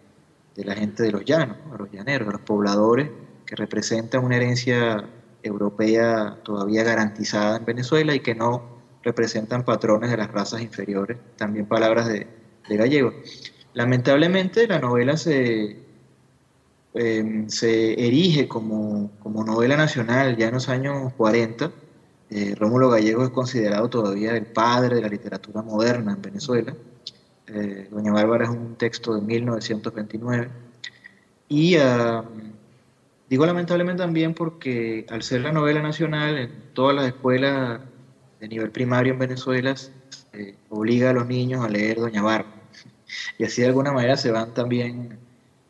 de 0.54 0.64
la 0.64 0.74
gente 0.74 1.02
de 1.02 1.12
los 1.12 1.24
llanos, 1.24 1.56
los 1.78 1.90
llaneros, 1.90 2.32
los 2.32 2.40
pobladores, 2.42 3.10
que 3.46 3.56
representan 3.56 4.24
una 4.24 4.36
herencia 4.36 5.04
europea 5.42 6.38
todavía 6.42 6.82
garantizada 6.82 7.58
en 7.58 7.64
Venezuela 7.64 8.14
y 8.14 8.20
que 8.20 8.34
no 8.34 8.78
representan 9.02 9.64
patrones 9.64 10.10
de 10.10 10.16
las 10.16 10.30
razas 10.30 10.60
inferiores, 10.60 11.18
también 11.36 11.66
palabras 11.66 12.08
de, 12.08 12.26
de 12.68 12.76
Gallego. 12.76 13.12
Lamentablemente 13.74 14.66
la 14.66 14.78
novela 14.80 15.16
se, 15.16 15.78
em, 16.94 17.48
se 17.48 17.92
erige 18.06 18.48
como, 18.48 19.10
como, 19.20 19.44
novela 19.44 19.76
nacional 19.76 20.36
ya 20.36 20.48
en 20.48 20.54
los 20.54 20.68
años 20.68 21.12
40. 21.16 21.70
Eh, 22.30 22.54
Rómulo 22.56 22.90
Gallego 22.90 23.24
es 23.24 23.30
considerado 23.30 23.88
todavía 23.88 24.36
el 24.36 24.46
padre 24.46 24.96
de 24.96 25.02
la 25.02 25.08
literatura 25.08 25.62
moderna 25.62 26.12
en 26.12 26.22
Venezuela. 26.22 26.74
Eh, 27.46 27.88
Doña 27.90 28.12
Bárbara 28.12 28.44
es 28.44 28.50
un 28.50 28.74
texto 28.76 29.14
de 29.14 29.22
1929. 29.22 30.48
Y 31.48 31.76
digo 33.28 33.46
lamentablemente 33.46 34.02
también 34.02 34.34
porque 34.34 35.06
al 35.10 35.22
ser 35.22 35.42
la 35.42 35.52
novela 35.52 35.82
nacional, 35.82 36.38
en 36.38 36.50
todas 36.72 36.96
las 36.96 37.06
escuelas 37.06 37.80
de 38.40 38.48
nivel 38.48 38.70
primario 38.70 39.12
en 39.12 39.18
Venezuela 39.18 39.74
obliga 40.68 41.10
a 41.10 41.12
los 41.12 41.26
niños 41.26 41.64
a 41.64 41.68
leer 41.68 41.98
Doña 41.98 42.22
Bárbara. 42.22 42.54
Y 43.38 43.44
así 43.44 43.62
de 43.62 43.68
alguna 43.68 43.92
manera 43.92 44.16
se 44.16 44.30
van 44.30 44.54
también 44.54 45.18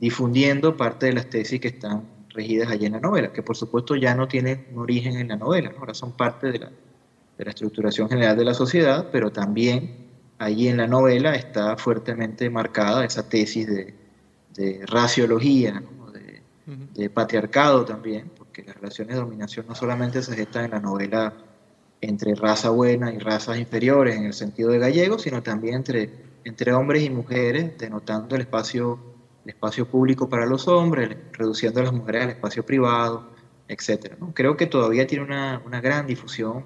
difundiendo 0.00 0.76
parte 0.76 1.06
de 1.06 1.14
las 1.14 1.30
tesis 1.30 1.60
que 1.60 1.68
están 1.68 2.04
regidas 2.30 2.70
allí 2.70 2.86
en 2.86 2.92
la 2.92 3.00
novela, 3.00 3.32
que 3.32 3.42
por 3.42 3.56
supuesto 3.56 3.96
ya 3.96 4.14
no 4.14 4.28
tienen 4.28 4.66
un 4.72 4.80
origen 4.80 5.16
en 5.16 5.28
la 5.28 5.36
novela, 5.36 5.72
ahora 5.78 5.94
son 5.94 6.12
parte 6.12 6.52
de 6.52 6.58
la, 6.60 6.70
de 7.36 7.44
la 7.44 7.50
estructuración 7.50 8.08
general 8.08 8.36
de 8.36 8.44
la 8.44 8.54
sociedad, 8.54 9.08
pero 9.10 9.30
también 9.32 10.08
allí 10.38 10.68
en 10.68 10.76
la 10.76 10.86
novela 10.86 11.34
está 11.34 11.76
fuertemente 11.76 12.48
marcada 12.50 13.04
esa 13.04 13.28
tesis 13.28 13.66
de 13.66 14.86
raciología, 14.86 15.82
de, 16.68 17.02
de, 17.02 17.10
patriarcado 17.10 17.84
también, 17.84 18.30
porque 18.36 18.62
las 18.62 18.76
relaciones 18.76 19.14
de 19.14 19.20
dominación 19.20 19.66
no 19.66 19.74
solamente 19.74 20.22
se 20.22 20.36
gestan 20.36 20.66
en 20.66 20.70
la 20.72 20.80
novela 20.80 21.34
entre 22.00 22.34
raza 22.34 22.70
buena 22.70 23.12
y 23.12 23.18
razas 23.18 23.58
inferiores 23.58 24.16
en 24.16 24.24
el 24.24 24.32
sentido 24.32 24.70
de 24.70 24.78
gallego, 24.78 25.18
sino 25.18 25.42
también 25.42 25.76
entre, 25.76 26.10
entre 26.44 26.72
hombres 26.72 27.02
y 27.02 27.10
mujeres, 27.10 27.76
denotando 27.78 28.36
el 28.36 28.42
espacio, 28.42 28.98
el 29.44 29.50
espacio 29.50 29.86
público 29.86 30.28
para 30.28 30.46
los 30.46 30.68
hombres, 30.68 31.16
reduciendo 31.32 31.80
a 31.80 31.84
las 31.84 31.92
mujeres 31.92 32.24
al 32.24 32.30
espacio 32.30 32.64
privado, 32.64 33.30
etc. 33.68 34.14
Creo 34.34 34.56
que 34.56 34.66
todavía 34.66 35.06
tiene 35.06 35.24
una, 35.24 35.62
una 35.64 35.80
gran 35.80 36.06
difusión. 36.06 36.64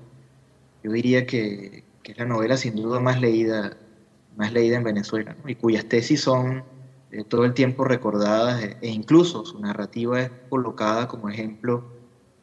Yo 0.83 0.93
diría 0.93 1.27
que, 1.27 1.85
que, 2.03 2.13
es 2.13 2.19
la 2.19 2.27
novela 2.27 2.57
sin 2.57 2.75
duda 2.77 3.01
más 3.01 3.21
leída, 3.21 3.77
más 4.37 4.53
leída 4.53 4.77
en 4.77 4.85
Venezuela, 4.85 5.37
y 5.47 5.55
cuyas 5.55 5.87
tesis 5.87 6.21
son 6.21 6.65
eh, 7.13 7.25
todo 7.25 7.45
el 7.45 7.53
tiempo 7.53 7.85
recordadas 7.85 8.63
e, 8.63 8.77
e 8.81 8.89
incluso 8.89 9.45
su 9.45 9.61
narrativa 9.61 10.21
es 10.23 10.31
colocada 10.49 11.07
como 11.09 11.29
ejemplo 11.29 11.85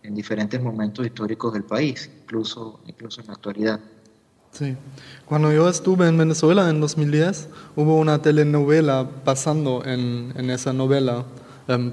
en 0.04 0.14
diferentes 0.14 0.62
momentos 0.62 1.06
históricos 1.06 1.54
del 1.54 1.64
país, 1.64 2.10
incluso, 2.22 2.80
incluso 2.86 3.22
en 3.22 3.28
la 3.28 3.34
actualidad. 3.34 3.80
Sí, 4.52 4.76
cuando 5.26 5.52
yo 5.52 5.68
estuve 5.68 6.08
en 6.08 6.18
Venezuela 6.18 6.70
en 6.70 6.80
2010, 6.82 7.50
hubo 7.76 7.98
una 7.98 8.22
telenovela 8.22 9.08
pasando 9.24 9.84
en, 9.86 10.34
en 10.36 10.50
esa 10.50 10.72
novela. 10.72 11.26
Um, 11.68 11.92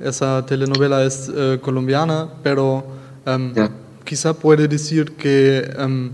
esa 0.00 0.44
telenovela 0.46 1.04
es 1.04 1.28
uh, 1.28 1.60
colombiana, 1.60 2.28
pero 2.42 2.84
um, 3.26 3.52
yeah. 3.54 3.70
quizá 4.04 4.34
puede 4.34 4.66
decir 4.66 5.16
que 5.16 5.72
um, 5.78 6.10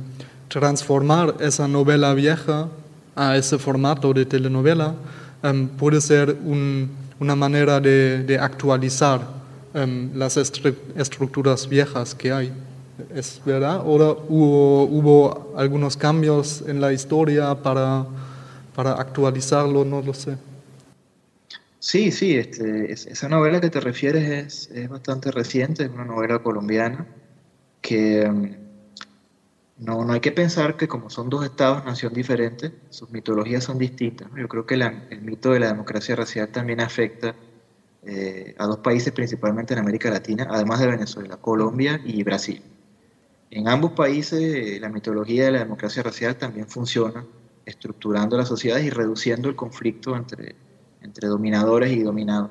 transformar 0.49 1.37
esa 1.41 1.67
novela 1.67 2.13
vieja 2.15 2.69
a 3.17 3.37
ese 3.37 3.59
formato 3.59 4.13
de 4.13 4.27
telenovela 4.27 4.95
puede 5.79 6.01
ser 6.01 6.37
un, 6.45 6.91
una 7.19 7.37
manera 7.37 7.81
de, 7.81 8.39
actualizar 8.41 9.21
um, 9.75 10.11
las 10.15 10.37
estructuras 10.37 11.69
viejas 11.69 12.15
que 12.15 12.33
hay. 12.33 12.53
¿Es 13.15 13.41
verdad? 13.45 13.81
¿O 13.85 14.27
hubo, 14.29 14.85
hubo 14.85 15.55
algunos 15.57 15.97
cambios 15.97 16.63
en 16.67 16.81
la 16.81 16.93
historia 16.93 17.55
para, 17.55 18.07
para 18.75 18.93
actualizarlo? 18.93 19.85
No 19.85 20.03
lo 20.03 20.13
sé. 20.13 20.37
Sí, 21.79 22.13
sí, 22.13 22.37
este, 22.37 22.93
esa 22.93 23.29
novela 23.29 23.59
que 23.59 23.71
te 23.71 23.81
refieres 23.81 24.29
es, 24.29 24.71
es, 24.71 24.89
bastante 24.89 25.31
reciente, 25.31 25.85
es 25.85 25.91
una 25.91 26.05
novela 26.05 26.39
colombiana 26.41 27.07
que 27.81 28.27
um, 28.29 28.51
no, 29.81 30.05
no 30.05 30.13
hay 30.13 30.21
que 30.21 30.31
pensar 30.31 30.77
que 30.77 30.87
como 30.87 31.09
son 31.09 31.31
dos 31.31 31.43
estados-nación 31.43 32.13
diferentes, 32.13 32.71
sus 32.91 33.11
mitologías 33.11 33.65
son 33.65 33.79
distintas. 33.79 34.29
Yo 34.37 34.47
creo 34.47 34.67
que 34.67 34.75
el 34.75 35.23
mito 35.23 35.53
de 35.53 35.61
la 35.61 35.69
democracia 35.69 36.15
racial 36.15 36.49
también 36.49 36.81
afecta 36.81 37.35
eh, 38.03 38.55
a 38.59 38.67
dos 38.67 38.79
países 38.79 39.11
principalmente 39.15 39.73
en 39.73 39.81
América 39.81 40.11
Latina, 40.11 40.47
además 40.51 40.81
de 40.81 40.87
Venezuela, 40.87 41.39
Colombia 41.39 41.99
y 42.05 42.23
Brasil. 42.23 42.63
En 43.51 43.69
ambos 43.69 43.93
países 43.93 44.39
eh, 44.39 44.79
la 44.81 44.91
mitología 44.91 45.47
de 45.47 45.53
la 45.53 45.59
democracia 45.61 46.03
racial 46.03 46.37
también 46.37 46.69
funciona, 46.69 47.25
estructurando 47.65 48.37
las 48.37 48.49
sociedades 48.49 48.85
y 48.85 48.91
reduciendo 48.91 49.49
el 49.49 49.57
conflicto 49.57 50.15
entre, 50.15 50.57
entre 51.01 51.27
dominadores 51.27 51.91
y 51.91 52.03
dominados. 52.03 52.51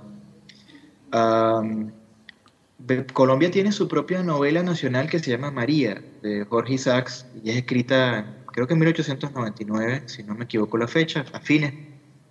Colombia 3.14 3.52
tiene 3.52 3.72
su 3.72 3.88
propia 3.88 4.24
novela 4.24 4.64
nacional 4.64 5.10
que 5.10 5.20
se 5.20 5.32
llama 5.32 5.52
María, 5.52 6.02
de 6.22 6.46
Jorge 6.46 6.74
Isaacs, 6.74 7.26
y 7.44 7.52
es 7.52 7.58
escrita 7.58 8.40
creo 8.52 8.68
que 8.68 8.74
en 8.74 8.80
1899, 8.80 10.04
si 10.08 10.24
no 10.24 10.36
me 10.36 10.46
equivoco 10.46 10.78
la 10.78 10.88
fecha, 10.88 11.26
a 11.34 11.40
fines 11.40 11.74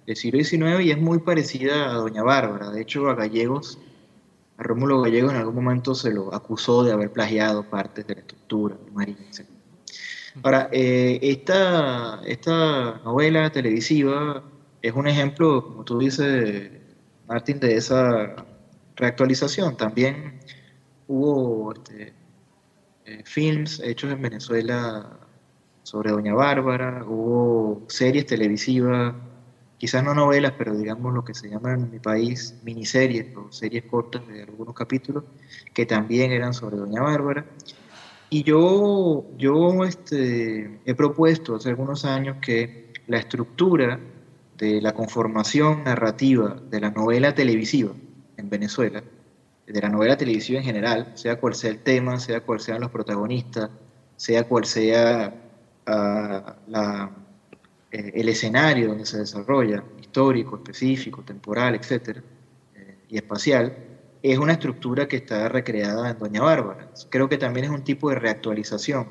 del 0.07 0.17
siglo 0.17 0.43
XIX 0.43 0.85
y 0.85 0.91
es 0.91 0.99
muy 0.99 1.21
parecida 1.21 1.91
a 1.91 1.95
Doña 1.95 2.23
Bárbara. 2.23 2.71
De 2.71 2.83
hecho, 2.83 3.09
a 3.09 3.15
Gallegos, 3.15 3.79
a 4.57 4.63
Rómulo 4.63 5.01
Gallegos 5.01 5.33
en 5.33 5.39
algún 5.39 5.55
momento 5.55 5.95
se 5.95 6.13
lo 6.13 6.35
acusó 6.35 6.85
de 6.85 6.93
haber 6.93 7.13
plagiado 7.13 7.63
partes 7.69 8.07
de 8.07 8.15
la 8.15 8.21
estructura 8.21 8.77
de 8.77 8.91
María. 8.91 9.17
Ahora, 10.43 10.69
eh, 10.73 11.19
esta, 11.23 12.21
esta 12.27 13.01
novela 13.05 13.51
televisiva 13.51 14.45
es 14.83 14.93
un 14.93 15.09
ejemplo, 15.09 15.65
como 15.65 15.85
tú 15.85 15.99
dices, 15.99 16.71
Martín, 17.27 17.59
de 17.59 17.77
esa 17.77 18.47
reactualización. 18.99 19.77
También 19.77 20.41
hubo 21.07 21.73
este, 21.73 22.13
eh, 23.07 23.23
films 23.25 23.81
hechos 23.81 24.13
en 24.13 24.21
Venezuela 24.21 25.19
sobre 25.83 26.11
Doña 26.11 26.35
Bárbara, 26.35 27.03
hubo 27.07 27.85
series 27.89 28.27
televisivas 28.27 29.15
quizás 29.79 30.03
no 30.03 30.13
novelas, 30.13 30.53
pero 30.59 30.77
digamos 30.77 31.15
lo 31.15 31.25
que 31.25 31.35
se 31.35 31.49
llama 31.49 31.73
en 31.73 31.91
mi 31.91 32.01
país 32.01 32.57
miniseries 32.65 33.35
o 33.37 33.51
series 33.51 33.85
cortas 33.85 34.27
de 34.27 34.43
algunos 34.43 34.75
capítulos, 34.75 35.25
que 35.73 35.87
también 35.87 36.33
eran 36.33 36.53
sobre 36.53 36.77
Doña 36.77 37.01
Bárbara. 37.01 37.47
Y 38.29 38.43
yo, 38.43 39.25
yo 39.39 39.85
este, 39.85 40.81
he 40.85 40.95
propuesto 40.95 41.55
hace 41.55 41.71
algunos 41.71 42.05
años 42.05 42.39
que 42.43 42.93
la 43.07 43.19
estructura 43.19 43.99
de 44.59 44.83
la 44.83 44.93
conformación 44.93 45.85
narrativa 45.85 46.61
de 46.69 46.81
la 46.81 46.91
novela 46.91 47.35
televisiva 47.35 47.93
en 48.39 48.49
Venezuela, 48.49 49.03
de 49.67 49.81
la 49.83 49.91
novela 49.91 50.17
televisiva 50.17 50.61
en 50.61 50.65
general, 50.65 51.13
sea 51.15 51.39
cual 51.39 51.55
sea 51.55 51.71
el 51.71 51.81
tema, 51.81 52.19
sea 52.19 52.41
cual 52.41 52.61
sean 52.61 52.81
los 52.81 52.91
protagonistas, 52.91 53.69
sea 54.17 54.49
cual 54.49 54.65
sea 54.65 55.35
uh, 55.87 56.71
la 56.71 57.11
eh, 57.91 58.13
el 58.15 58.29
escenario 58.29 58.89
donde 58.89 59.07
se 59.07 59.19
desarrolla, 59.19 59.83
histórico, 59.99 60.57
específico, 60.57 61.23
temporal, 61.23 61.75
etcétera, 61.75 62.23
eh, 62.75 62.99
y 63.09 63.17
espacial, 63.17 63.77
es 64.23 64.39
una 64.39 64.53
estructura 64.53 65.09
que 65.09 65.17
está 65.17 65.49
recreada 65.49 66.11
en 66.11 66.19
Doña 66.19 66.43
Bárbara. 66.43 66.91
Creo 67.09 67.29
que 67.29 67.39
también 67.39 67.65
es 67.65 67.71
un 67.71 67.85
tipo 67.85 68.11
de 68.11 68.17
reactualización, 68.17 69.09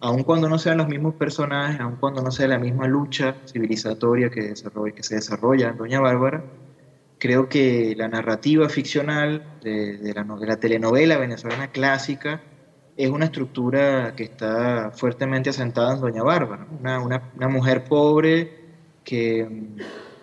aun 0.00 0.24
cuando 0.24 0.48
no 0.48 0.58
sean 0.58 0.76
los 0.78 0.88
mismos 0.88 1.14
personajes, 1.14 1.80
aun 1.80 1.96
cuando 1.96 2.20
no 2.20 2.30
sea 2.30 2.48
la 2.48 2.58
misma 2.58 2.86
lucha 2.86 3.36
civilizatoria 3.46 4.28
que, 4.30 4.52
que 4.94 5.02
se 5.02 5.14
desarrolla 5.14 5.70
en 5.70 5.78
Doña 5.78 6.00
Bárbara, 6.00 6.44
creo 7.18 7.48
que 7.48 7.94
la 7.96 8.08
narrativa 8.08 8.68
ficcional 8.68 9.58
de, 9.62 10.12
la, 10.14 10.24
de 10.24 10.46
la 10.46 10.60
telenovela 10.60 11.18
venezolana 11.18 11.70
clásica 11.70 12.42
es 12.96 13.10
una 13.10 13.26
estructura 13.26 14.14
que 14.16 14.24
está 14.24 14.90
fuertemente 14.90 15.50
asentada 15.50 15.94
en 15.94 16.00
Doña 16.00 16.22
Bárbara, 16.24 16.66
una, 16.80 16.98
una, 17.00 17.48
mujer 17.48 17.84
pobre 17.84 18.56
que, 19.04 19.48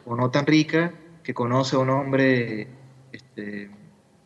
o 0.05 0.15
no 0.15 0.29
tan 0.29 0.45
rica, 0.45 0.93
que 1.23 1.33
conoce 1.33 1.77
a 1.77 1.79
un 1.79 1.89
hombre 1.89 2.67
este, 3.13 3.69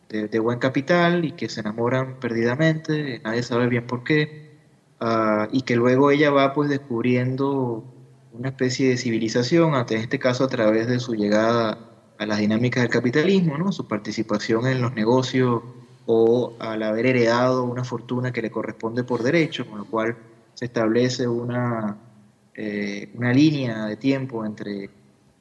de, 0.08 0.38
buen 0.40 0.58
capital 0.58 1.24
y 1.24 1.32
que 1.32 1.48
se 1.48 1.60
enamoran 1.60 2.18
perdidamente, 2.18 3.20
nadie 3.22 3.44
sabe 3.44 3.68
bien 3.68 3.86
por 3.86 4.02
qué, 4.02 4.58
ah, 4.98 5.46
y 5.52 5.62
que 5.62 5.76
luego 5.76 6.10
ella 6.10 6.30
va 6.30 6.52
pues 6.52 6.68
descubriendo 6.68 7.84
una 8.32 8.48
especie 8.48 8.88
de 8.88 8.96
civilización, 8.96 9.74
en 9.74 9.96
este 9.96 10.18
caso 10.18 10.42
a 10.42 10.48
través 10.48 10.88
de 10.88 10.98
su 10.98 11.14
llegada 11.14 11.89
a 12.20 12.26
las 12.26 12.38
dinámicas 12.38 12.82
del 12.82 12.92
capitalismo, 12.92 13.56
¿no? 13.56 13.72
su 13.72 13.88
participación 13.88 14.66
en 14.66 14.82
los 14.82 14.94
negocios 14.94 15.62
o 16.04 16.52
al 16.58 16.82
haber 16.82 17.06
heredado 17.06 17.64
una 17.64 17.82
fortuna 17.82 18.30
que 18.30 18.42
le 18.42 18.50
corresponde 18.50 19.04
por 19.04 19.22
derecho, 19.22 19.66
con 19.66 19.78
lo 19.78 19.84
cual 19.86 20.18
se 20.52 20.66
establece 20.66 21.26
una, 21.26 21.96
eh, 22.54 23.10
una 23.14 23.32
línea 23.32 23.86
de 23.86 23.96
tiempo 23.96 24.44
entre 24.44 24.90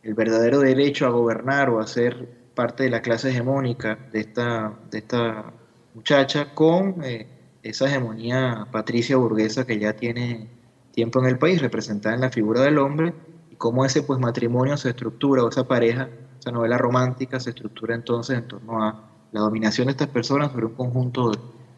el 0.04 0.14
verdadero 0.14 0.60
derecho 0.60 1.06
a 1.06 1.10
gobernar 1.10 1.70
o 1.70 1.82
a 1.82 1.88
ser 1.88 2.30
parte 2.56 2.84
de 2.84 2.92
la 2.92 3.02
clase 3.02 3.30
hegemónica 3.30 4.00
de 4.14 4.22
esta, 4.22 4.74
de 4.90 5.00
esta 5.00 5.52
muchacha 5.94 6.54
con 6.56 7.04
eh, 7.04 7.28
esa 7.62 7.88
hegemonía 7.88 8.68
patricia 8.72 9.18
burguesa 9.18 9.68
que 9.68 9.80
ya 9.80 9.98
tiene 9.98 10.48
tiempo 10.94 11.20
en 11.20 11.26
el 11.26 11.38
país, 11.38 11.62
representada 11.62 12.16
en 12.16 12.22
la 12.22 12.30
figura 12.30 12.62
del 12.62 12.78
hombre, 12.78 13.14
y 13.52 13.56
cómo 13.56 13.84
ese 13.84 14.02
pues, 14.02 14.18
matrimonio 14.18 14.78
se 14.78 14.92
estructura, 14.92 15.44
o 15.44 15.50
esa 15.50 15.68
pareja, 15.68 16.08
esa 16.40 16.52
novela 16.52 16.78
romántica 16.78 17.40
se 17.40 17.50
estructura 17.50 17.94
entonces 17.94 18.38
en 18.38 18.48
torno 18.48 18.84
a 18.84 19.10
la 19.32 19.42
dominación 19.42 19.88
de 19.88 19.92
estas 19.92 20.08
personas 20.08 20.52
sobre 20.52 20.66
un 20.66 20.74
conjunto 20.74 21.32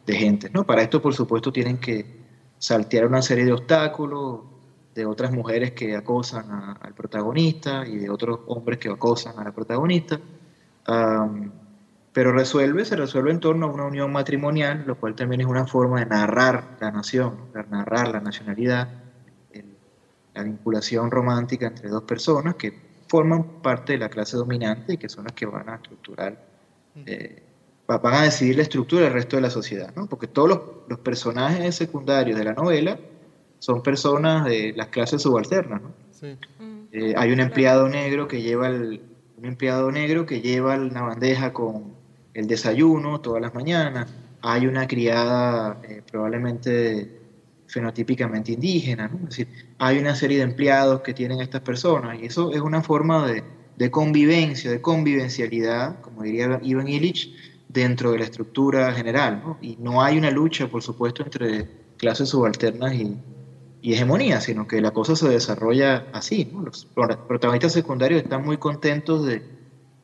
de, 0.05 0.13
gente. 0.13 0.49
¿no? 0.49 0.65
Para 0.65 0.81
esto, 0.81 1.01
por 1.01 1.13
supuesto, 1.13 1.51
tienen 1.51 1.77
que 1.77 2.21
saltear 2.57 3.07
una 3.07 3.21
serie 3.21 3.45
de 3.45 3.53
obstáculos 3.53 4.41
de 4.93 5.05
otras 5.05 5.31
mujeres 5.31 5.71
que 5.71 5.95
acosan 5.95 6.75
al 6.81 6.93
protagonista 6.93 7.87
y 7.87 7.97
de 7.97 8.09
otros 8.09 8.41
hombres 8.47 8.77
que 8.77 8.89
acosan 8.89 9.39
a 9.39 9.43
la 9.43 9.51
protagonista. 9.53 10.19
pero 12.11 12.33
resuelve, 12.33 12.83
se 12.83 12.97
resuelve 12.97 13.31
en 13.31 13.39
torno 13.39 13.67
a 13.67 13.71
una 13.71 13.85
unión 13.85 14.11
matrimonial, 14.11 14.83
lo 14.85 14.99
cual 14.99 15.15
también 15.15 15.41
es 15.41 15.47
una 15.47 15.65
forma 15.65 16.01
de 16.01 16.07
narrar 16.07 16.77
la 16.81 16.91
nación, 16.91 17.37
de 17.53 17.63
narrar 17.67 18.09
la 18.09 18.19
nacionalidad, 18.19 18.89
la 20.33 20.43
vinculación 20.43 21.09
romántica 21.09 21.67
entre 21.67 21.89
dos 21.89 22.03
personas 22.03 22.55
que 22.55 22.90
forman 23.11 23.61
parte 23.61 23.91
de 23.91 23.99
la 23.99 24.07
clase 24.07 24.37
dominante 24.37 24.93
y 24.93 24.97
que 24.97 25.09
son 25.09 25.25
las 25.25 25.33
que 25.33 25.45
van 25.45 25.67
a 25.67 25.75
estructurar 25.75 26.41
eh, 27.05 27.43
van 27.85 28.13
a 28.13 28.21
decidir 28.21 28.55
la 28.55 28.61
estructura 28.61 29.03
del 29.03 29.11
resto 29.11 29.35
de 29.35 29.41
la 29.41 29.49
sociedad, 29.49 29.93
¿no? 29.97 30.07
Porque 30.07 30.27
todos 30.27 30.47
los, 30.87 30.99
personajes 30.99 31.75
secundarios 31.75 32.37
de 32.39 32.45
la 32.45 32.53
novela 32.53 32.97
son 33.59 33.83
personas 33.83 34.45
de 34.45 34.71
las 34.77 34.87
clases 34.87 35.23
subalternas, 35.23 35.81
¿no? 35.81 35.91
Eh, 36.93 37.13
hay 37.17 37.31
un 37.33 37.41
empleado 37.41 37.89
negro 37.89 38.29
que 38.29 38.41
lleva 38.41 38.67
el, 38.67 39.01
un 39.37 39.45
empleado 39.45 39.91
negro 39.91 40.25
que 40.25 40.39
lleva 40.39 40.75
una 40.75 41.01
bandeja 41.01 41.51
con 41.51 41.93
el 42.33 42.47
desayuno 42.47 43.19
todas 43.19 43.41
las 43.41 43.53
mañanas. 43.53 44.09
Hay 44.41 44.67
una 44.67 44.87
criada 44.87 45.81
eh, 45.83 46.01
probablemente 46.09 47.19
fenotípicamente 47.67 48.53
indígena, 48.53 49.09
¿no? 49.09 49.17
Es 49.27 49.37
decir, 49.37 49.47
hay 49.83 49.97
una 49.97 50.13
serie 50.13 50.37
de 50.37 50.43
empleados 50.43 51.01
que 51.01 51.11
tienen 51.11 51.41
estas 51.41 51.61
personas 51.61 52.19
y 52.21 52.27
eso 52.27 52.51
es 52.51 52.61
una 52.61 52.83
forma 52.83 53.27
de, 53.27 53.89
convivencia, 53.89 54.69
de 54.69 54.79
convivencialidad, 54.79 55.99
como 56.01 56.21
diría 56.21 56.59
Ivan 56.61 56.87
Illich, 56.87 57.33
dentro 57.67 58.11
de 58.11 58.19
la 58.19 58.25
estructura 58.25 58.93
general. 58.93 59.57
Y 59.59 59.77
no 59.79 60.03
hay 60.03 60.19
una 60.19 60.29
lucha, 60.29 60.67
por 60.67 60.83
supuesto, 60.83 61.23
entre 61.23 61.67
clases 61.97 62.29
subalternas 62.29 62.93
y, 62.93 63.17
hegemonía, 63.81 64.39
sino 64.39 64.67
que 64.67 64.79
la 64.81 64.91
cosa 64.91 65.15
se 65.15 65.27
desarrolla 65.27 66.05
así. 66.13 66.53
Los 66.63 66.85
protagonistas 66.85 67.73
secundarios 67.73 68.21
están 68.21 68.45
muy 68.45 68.57
contentos 68.57 69.25
de, 69.25 69.41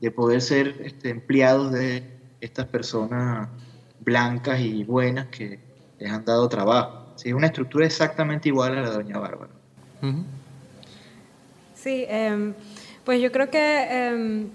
poder 0.09 0.41
ser 0.41 0.75
este, 0.83 1.11
empleados 1.11 1.71
de 1.71 2.03
estas 2.41 2.65
personas 2.65 3.47
blancas 3.99 4.59
y 4.59 4.83
buenas 4.83 5.27
que 5.27 5.59
les 5.99 6.11
han 6.11 6.25
dado 6.25 6.49
trabajo. 6.49 7.13
Es 7.23 7.31
una 7.31 7.45
estructura 7.45 7.85
exactamente 7.85 8.49
igual 8.49 8.75
a 8.75 8.81
la 8.81 8.89
de 8.89 8.95
Doña 8.95 9.19
Bárbara. 9.19 9.56
Sí, 11.75 12.05
eh, 12.07 12.53
pues 13.05 13.21
yo 13.21 13.31
creo 13.31 13.49
que 13.49 14.07
em, 14.07 14.49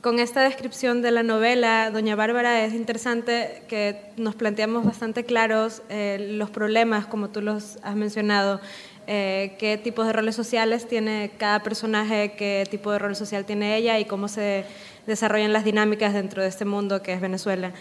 con 0.00 0.18
esta 0.18 0.42
descripción 0.42 1.00
de 1.00 1.10
la 1.10 1.22
novela, 1.22 1.90
Doña 1.90 2.16
Bárbara, 2.16 2.64
es 2.64 2.74
interesante 2.74 3.62
que 3.68 4.10
nos 4.16 4.34
planteamos 4.34 4.84
bastante 4.84 5.24
claros 5.24 5.82
eh, 5.88 6.32
los 6.32 6.50
problemas, 6.50 7.06
como 7.06 7.30
tú 7.30 7.40
los 7.40 7.78
has 7.82 7.94
mencionado, 7.94 8.60
eh, 9.06 9.54
qué 9.58 9.78
tipos 9.78 10.06
de 10.06 10.12
roles 10.12 10.34
sociales 10.34 10.88
tiene 10.88 11.30
cada 11.38 11.62
personaje, 11.62 12.32
qué 12.36 12.66
tipo 12.68 12.90
de 12.90 12.98
rol 12.98 13.14
social 13.14 13.44
tiene 13.44 13.76
ella 13.76 14.00
y 14.00 14.04
cómo 14.04 14.26
se 14.26 14.64
desarrollan 15.06 15.52
las 15.52 15.64
dinámicas 15.64 16.12
dentro 16.12 16.42
de 16.42 16.48
este 16.48 16.64
mundo 16.64 17.02
que 17.02 17.12
es 17.12 17.20
Venezuela. 17.20 17.72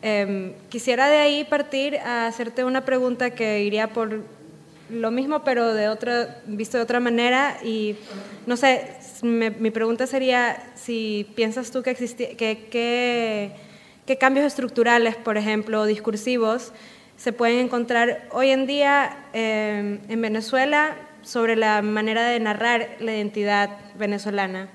Em, 0.00 0.54
quisiera 0.70 1.10
de 1.10 1.18
ahí 1.18 1.44
partir 1.44 1.98
a 1.98 2.26
hacerte 2.26 2.64
una 2.64 2.86
pregunta 2.86 3.30
que 3.30 3.62
iría 3.62 3.88
por 3.88 4.24
lo 4.90 5.10
mismo, 5.10 5.42
pero 5.44 5.74
de 5.74 5.88
otra, 5.88 6.40
visto 6.46 6.76
de 6.76 6.82
otra 6.82 7.00
manera. 7.00 7.58
Y 7.62 7.96
no 8.46 8.56
sé, 8.56 8.96
mi 9.22 9.70
pregunta 9.70 10.06
sería 10.06 10.72
si 10.74 11.30
piensas 11.34 11.70
tú 11.70 11.82
que, 11.82 11.94
que, 11.94 13.52
qué 14.06 14.18
cambios 14.18 14.46
estructurales, 14.46 15.16
por 15.16 15.36
ejemplo, 15.36 15.84
discursivos, 15.84 16.72
se 17.16 17.32
pueden 17.32 17.58
encontrar 17.58 18.26
hoy 18.32 18.48
en 18.48 18.66
día 18.66 19.26
em, 19.34 20.00
en 20.08 20.22
Venezuela 20.22 20.96
sobre 21.22 21.54
la 21.54 21.82
manera 21.82 22.24
de 22.26 22.40
narrar 22.40 22.96
la 23.00 23.14
identidad 23.14 23.76
venezolana. 23.98 24.68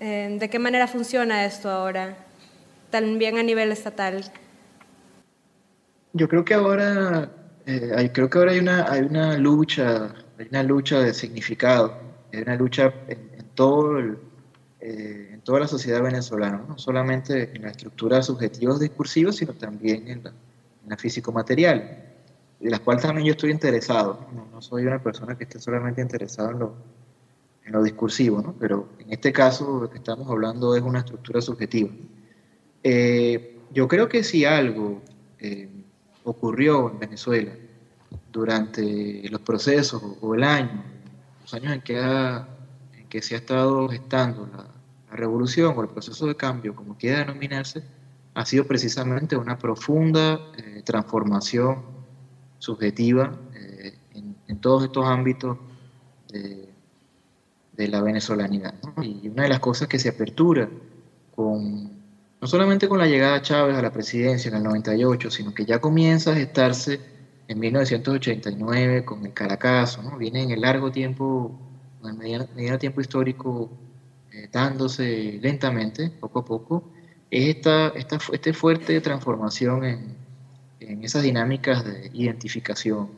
Em, 0.00 0.38
¿De 0.38 0.48
qué 0.48 0.58
manera 0.58 0.86
funciona 0.86 1.44
esto 1.44 1.70
ahora, 1.70 2.16
también 2.88 3.36
a 3.36 3.42
nivel 3.42 3.70
estatal? 3.72 4.24
Yo 6.14 6.28
creo 6.28 6.44
que 6.44 6.54
ahora, 6.54 7.30
eh, 7.70 7.92
hay, 7.96 8.08
creo 8.10 8.28
que 8.28 8.38
ahora 8.38 8.52
hay 8.52 8.58
una, 8.58 8.90
hay 8.90 9.02
una 9.02 9.36
lucha, 9.36 10.12
hay 10.38 10.48
una 10.50 10.62
lucha 10.62 10.98
de 11.00 11.14
significado, 11.14 11.96
hay 12.32 12.42
una 12.42 12.56
lucha 12.56 12.92
todo 13.54 13.98
eh, 14.80 15.30
en 15.32 15.40
toda 15.42 15.60
la 15.60 15.68
sociedad 15.68 16.02
venezolana, 16.02 16.64
no 16.66 16.78
solamente 16.78 17.54
en 17.54 17.62
la 17.62 17.70
estructura 17.70 18.22
subjetivos 18.22 18.80
discursivos, 18.80 19.36
sino 19.36 19.52
también 19.52 20.08
en 20.08 20.22
la, 20.88 20.96
físico-material, 20.96 21.78
de 22.58 22.70
las 22.70 22.80
cuales 22.80 23.02
también 23.04 23.26
yo 23.26 23.32
estoy 23.32 23.50
interesado. 23.50 24.26
No, 24.32 24.60
soy 24.60 24.86
una 24.86 25.00
persona 25.00 25.36
que 25.36 25.44
esté 25.44 25.60
solamente 25.60 26.00
interesado 26.00 26.50
en 26.50 26.58
lo, 26.58 26.74
en 27.64 27.72
lo 27.72 27.82
discursivo, 27.82 28.42
¿no? 28.42 28.54
pero 28.58 28.88
en 28.98 29.12
este 29.12 29.32
caso 29.32 29.80
lo 29.82 29.90
que 29.90 29.98
estamos 29.98 30.28
hablando 30.28 30.74
es 30.74 30.82
una 30.82 31.00
estructura 31.00 31.40
subjetiva. 31.40 31.90
Eh, 32.82 33.58
yo 33.72 33.86
creo 33.86 34.08
que 34.08 34.24
si 34.24 34.44
algo 34.44 35.02
eh, 35.38 35.68
ocurrió 36.24 36.90
en 36.90 36.98
Venezuela 36.98 37.52
durante 38.32 39.28
los 39.28 39.40
procesos 39.40 40.02
o 40.20 40.34
el 40.34 40.44
año, 40.44 40.82
los 41.42 41.54
años 41.54 41.72
en 41.72 41.80
que 41.80 41.98
ha 41.98 42.48
que 43.10 43.20
se 43.20 43.34
ha 43.34 43.38
estado 43.38 43.88
gestando 43.88 44.46
la, 44.46 44.66
revolución 45.12 45.74
o 45.76 45.82
el 45.82 45.88
proceso 45.88 46.24
de 46.28 46.36
cambio, 46.36 46.72
como 46.72 46.96
quiera 46.96 47.18
denominarse, 47.18 47.82
ha 48.34 48.46
sido 48.46 48.64
precisamente 48.64 49.36
una 49.36 49.58
profunda 49.58 50.38
eh, 50.56 50.82
transformación 50.84 51.82
subjetiva 52.60 53.32
eh, 53.52 53.98
en, 54.46 54.60
todos 54.60 54.84
estos 54.84 55.04
ámbitos 55.04 55.58
de, 56.28 56.68
la 57.88 58.02
venezolanidad. 58.02 58.74
Y 59.02 59.26
una 59.26 59.44
de 59.44 59.48
las 59.48 59.58
cosas 59.58 59.88
que 59.88 59.98
se 59.98 60.10
apertura 60.10 60.68
con, 61.34 61.90
no 62.40 62.48
solamente 62.48 62.88
con 62.88 62.98
la 62.98 63.06
llegada 63.06 63.34
de 63.34 63.42
Chávez 63.42 63.76
a 63.76 63.82
la 63.82 63.92
presidencia 63.92 64.48
en 64.48 64.56
el 64.56 64.62
98, 64.62 65.30
sino 65.30 65.52
que 65.52 65.64
ya 65.64 65.80
comienza 65.80 66.32
a 66.32 66.36
gestarse 66.36 67.00
en 67.48 67.58
1989 67.58 69.04
con 69.04 69.26
el 69.26 69.32
Caracazo, 69.32 70.02
¿no? 70.02 70.16
viene 70.16 70.42
en 70.42 70.50
el 70.52 70.60
largo 70.60 70.90
tiempo 70.90 71.58
en 72.04 72.16
mediano, 72.16 72.78
tiempo 72.78 73.00
histórico 73.00 73.70
eh, 74.32 74.48
dándose 74.50 75.38
lentamente, 75.42 76.10
poco 76.10 76.38
a 76.40 76.44
poco, 76.44 76.92
es 77.30 77.56
esta, 77.56 77.88
esta, 77.88 78.18
esta 78.32 78.52
fuerte 78.52 79.00
transformación 79.00 79.84
en, 79.84 80.16
en, 80.80 81.04
esas 81.04 81.22
dinámicas 81.22 81.84
de 81.84 82.10
identificación. 82.14 83.08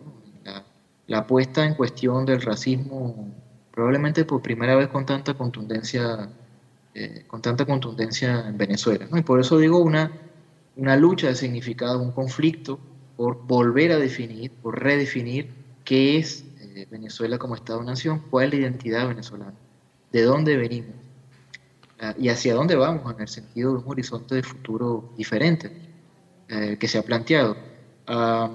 La, 1.06 1.26
puesta 1.26 1.66
en 1.66 1.74
cuestión 1.74 2.24
del 2.24 2.40
racismo, 2.40 3.28
probablemente 3.70 4.24
por 4.24 4.40
primera 4.40 4.76
vez 4.76 4.88
con 4.88 5.04
tanta 5.04 5.35
contundencia, 5.35 6.30
eh, 6.94 7.24
con 7.26 7.42
tanta 7.42 7.64
contundencia 7.64 8.46
en 8.48 8.59
Venezuela. 8.59 9.09
Y 9.12 9.22
por 9.22 9.40
eso 9.40 9.59
digo 9.59 9.78
una, 9.78 10.12
una 10.76 10.96
lucha 10.96 11.28
de 11.28 11.35
significado, 11.35 12.00
un 12.00 12.12
conflicto 12.12 12.78
por 13.16 13.46
volver 13.46 13.92
a 13.92 13.98
definir, 13.98 14.50
por 14.50 14.83
redefinir 14.83 15.50
qué 15.85 16.18
es 16.18 16.44
Venezuela 16.90 17.38
como 17.38 17.55
Estado-nación, 17.55 18.22
cuál 18.31 18.46
es 18.46 18.50
la 18.50 18.57
identidad 18.57 19.09
venezolana, 19.09 19.55
de 20.11 20.22
dónde 20.22 20.57
venimos 20.57 20.94
ah, 22.00 22.14
y 22.18 22.28
hacia 22.28 22.55
dónde 22.55 22.76
vamos 22.76 23.14
en 23.14 23.20
el 23.20 23.28
sentido 23.28 23.72
de 23.72 23.78
un 23.78 23.85
horizonte 23.87 24.35
de 24.35 24.42
futuro 24.42 25.12
diferente 25.16 25.72
eh, 26.48 26.76
que 26.78 26.88
se 26.88 26.98
ha 26.98 27.02
planteado. 27.02 27.57
Ah, 28.07 28.50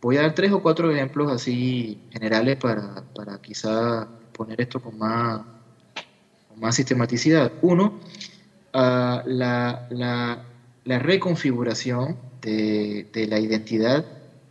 voy 0.00 0.16
a 0.16 0.22
dar 0.22 0.34
tres 0.34 0.52
o 0.52 0.62
cuatro 0.62 0.90
ejemplos 0.90 1.30
así 1.30 2.00
generales 2.10 2.56
para, 2.56 3.04
para 3.14 3.40
quizá 3.40 4.08
poner 4.32 4.60
esto 4.60 4.80
con 4.80 4.98
más, 4.98 5.42
más 6.62 6.76
sistematicidad. 6.76 7.52
Uno, 7.60 7.98
ah, 8.72 9.22
la, 9.26 9.88
la, 9.90 10.98
reconfiguración 10.98 12.16
de, 12.40 13.26
la 13.28 13.38
identidad 13.38 14.06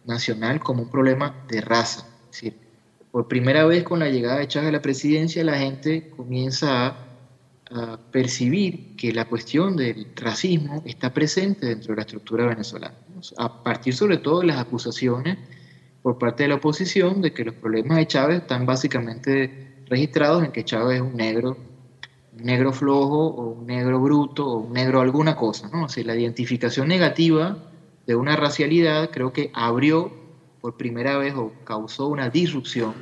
nacional 0.06 0.60
como 0.60 0.84
un 0.84 0.90
problema 0.90 1.44
de 1.48 1.62
raza. 1.62 2.06
Es 2.26 2.32
decir, 2.32 2.54
por 3.12 3.28
primera 3.28 3.66
vez 3.66 3.84
con 3.84 4.00
la 4.00 4.10
llegada 4.10 4.40
de 4.40 4.48
Chávez 4.48 4.70
a 4.70 4.72
la 4.74 4.82
presidencia, 4.82 5.44
la 5.44 5.58
gente 5.58 6.10
comienza 6.10 6.88
a, 6.88 7.08
percibir 8.12 8.98
que 8.98 9.14
la 9.14 9.24
cuestión 9.24 9.78
del 9.78 10.08
racismo 10.18 10.84
está 10.86 11.14
presente 11.14 11.68
dentro 11.68 11.94
de 11.94 11.96
la 11.96 12.02
estructura 12.02 12.46
venezolana, 12.46 12.96
a 13.38 13.64
partir 13.64 13.94
sobre 13.94 14.18
todo 14.18 14.42
de 14.42 14.48
las 14.48 14.58
acusaciones 14.58 15.38
por 16.02 16.18
parte 16.18 16.44
de 16.44 16.50
la 16.50 16.56
oposición 16.56 17.22
de 17.22 17.32
que 17.32 17.46
los 17.46 17.56
problemas 17.56 17.98
de 17.98 18.08
Chávez 18.08 18.42
están 18.42 18.66
básicamente 18.66 19.84
registrados 19.86 20.44
en 20.44 20.52
que 20.52 20.66
Chávez 20.66 20.98
es 20.98 21.02
un 21.02 21.16
negro, 21.16 21.56
negro 22.38 22.72
flojo 22.72 23.28
o 23.28 23.52
un 23.52 23.68
negro 23.68 24.00
bruto 24.00 24.48
o 24.48 24.58
un 24.60 24.74
negro 24.74 25.02
alguna 25.02 25.36
cosa, 25.36 25.70
¿no? 25.70 25.86
O 25.86 26.04
la 26.04 26.16
identificación 26.16 26.88
negativa 26.88 27.58
de 28.08 28.16
una 28.16 28.36
racialidad 28.36 29.10
creo 29.12 29.34
que 29.34 29.52
abrió 29.54 30.12
por 30.62 30.78
primera 30.78 31.18
vez 31.18 31.34
o 31.36 31.52
causó 31.64 32.08
una 32.08 32.30
disrupción 32.30 32.94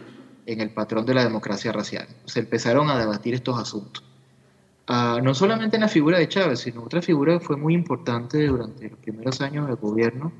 en 0.45 0.61
el 0.61 0.71
patrón 0.71 1.05
de 1.05 1.13
la 1.13 1.23
democracia 1.23 1.71
racial. 1.71 2.07
Se 2.25 2.39
empezaron 2.39 2.89
a 2.89 2.97
debatir 2.97 3.33
estos 3.35 3.59
asuntos. 3.59 4.03
no 4.87 5.35
solamente 5.35 5.75
en 5.77 5.81
la 5.81 5.87
figura 5.87 6.17
de 6.17 6.27
Chávez, 6.27 6.61
sino 6.61 6.83
otra 6.83 7.01
figura 7.01 7.37
que 7.37 7.45
fue 7.45 7.57
muy 7.57 7.75
importante 7.75 8.47
durante 8.47 8.89
los 8.89 8.97
primeros 8.97 9.39
años 9.41 9.67
del 9.67 9.75
gobierno, 9.75 10.31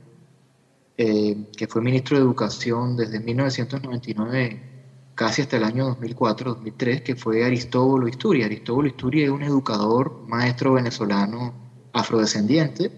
eh, 0.97 1.45
que 1.55 1.67
fue 1.67 1.81
ministro 1.81 2.17
de 2.17 2.23
Educación 2.23 2.97
desde 2.97 3.19
1999 3.19 4.78
casi 5.19 5.41
hasta 5.41 5.57
el 5.57 5.65
año 5.65 5.97
2004-2003, 5.97 7.03
que 7.03 7.13
fue 7.17 7.43
Aristóbulo 7.43 8.07
Isturi. 8.07 8.41
Aristóbulo 8.41 8.87
Isturi 8.87 9.23
es 9.23 9.29
un 9.29 9.43
educador, 9.43 10.23
maestro 10.29 10.71
venezolano 10.71 11.53
afrodescendiente, 11.91 12.89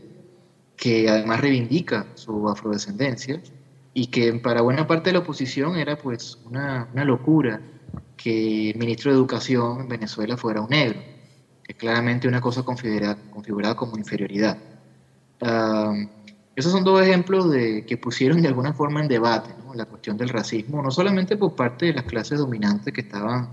que 0.77 1.09
además 1.09 1.41
reivindica 1.41 2.05
su 2.13 2.47
afrodescendencia 2.47 3.41
y 3.95 4.05
que 4.11 4.33
para 4.33 4.61
buena 4.61 4.85
parte 4.85 5.09
de 5.09 5.13
la 5.13 5.19
oposición 5.21 5.77
era 5.77 5.97
pues 5.97 6.37
una, 6.45 6.87
locura 6.93 7.59
que 8.17 8.69
el 8.69 8.77
ministro 8.77 9.09
de 9.09 9.17
Educación 9.17 9.81
en 9.81 9.89
Venezuela 9.89 10.37
fuera 10.37 10.61
un 10.61 10.69
negro, 10.69 10.99
que 11.63 11.71
es 11.71 11.75
claramente 11.75 12.27
una 12.27 12.39
cosa 12.39 12.61
configurada, 12.61 13.17
configurada 13.31 13.73
como 13.75 13.97
inferioridad. 13.97 14.59
Esos 16.55 16.71
son 16.71 16.83
dos 16.83 17.01
ejemplos 17.01 17.49
de, 17.49 17.85
que 17.85 17.97
pusieron 17.97 18.41
de 18.41 18.47
alguna 18.47 18.73
forma 18.73 19.01
en 19.01 19.07
debate 19.07 19.51
la 19.75 19.85
cuestión 19.85 20.17
del 20.17 20.29
racismo, 20.29 20.81
no 20.81 20.91
solamente 20.91 21.37
por 21.37 21.55
parte 21.55 21.87
de 21.87 21.93
las 21.93 22.03
clases 22.03 22.39
dominantes 22.39 22.93
que 22.93 23.01
estaban 23.01 23.49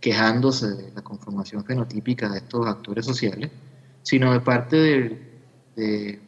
quejándose 0.00 0.68
de 0.68 0.92
la 0.92 1.02
conformación 1.02 1.64
fenotípica 1.64 2.28
de 2.28 2.38
estos 2.38 2.66
actores 2.66 3.06
sociales, 3.06 3.50
sino 4.02 4.32
de 4.32 4.40
parte 4.40 4.76
del, 5.74 6.20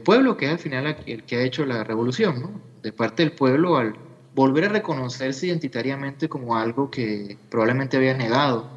pueblo, 0.00 0.36
que 0.36 0.46
es 0.46 0.52
al 0.52 0.58
final 0.58 0.96
el 1.06 1.24
que 1.24 1.36
ha 1.36 1.42
hecho 1.42 1.66
la 1.66 1.82
revolución, 1.82 2.62
de 2.82 2.92
parte 2.92 3.22
del 3.24 3.32
pueblo 3.32 3.76
al 3.76 3.96
volver 4.34 4.66
a 4.66 4.68
reconocerse 4.68 5.46
identitariamente 5.46 6.28
como 6.28 6.56
algo 6.56 6.90
que 6.90 7.38
probablemente 7.48 7.96
había 7.96 8.14
negado 8.14 8.68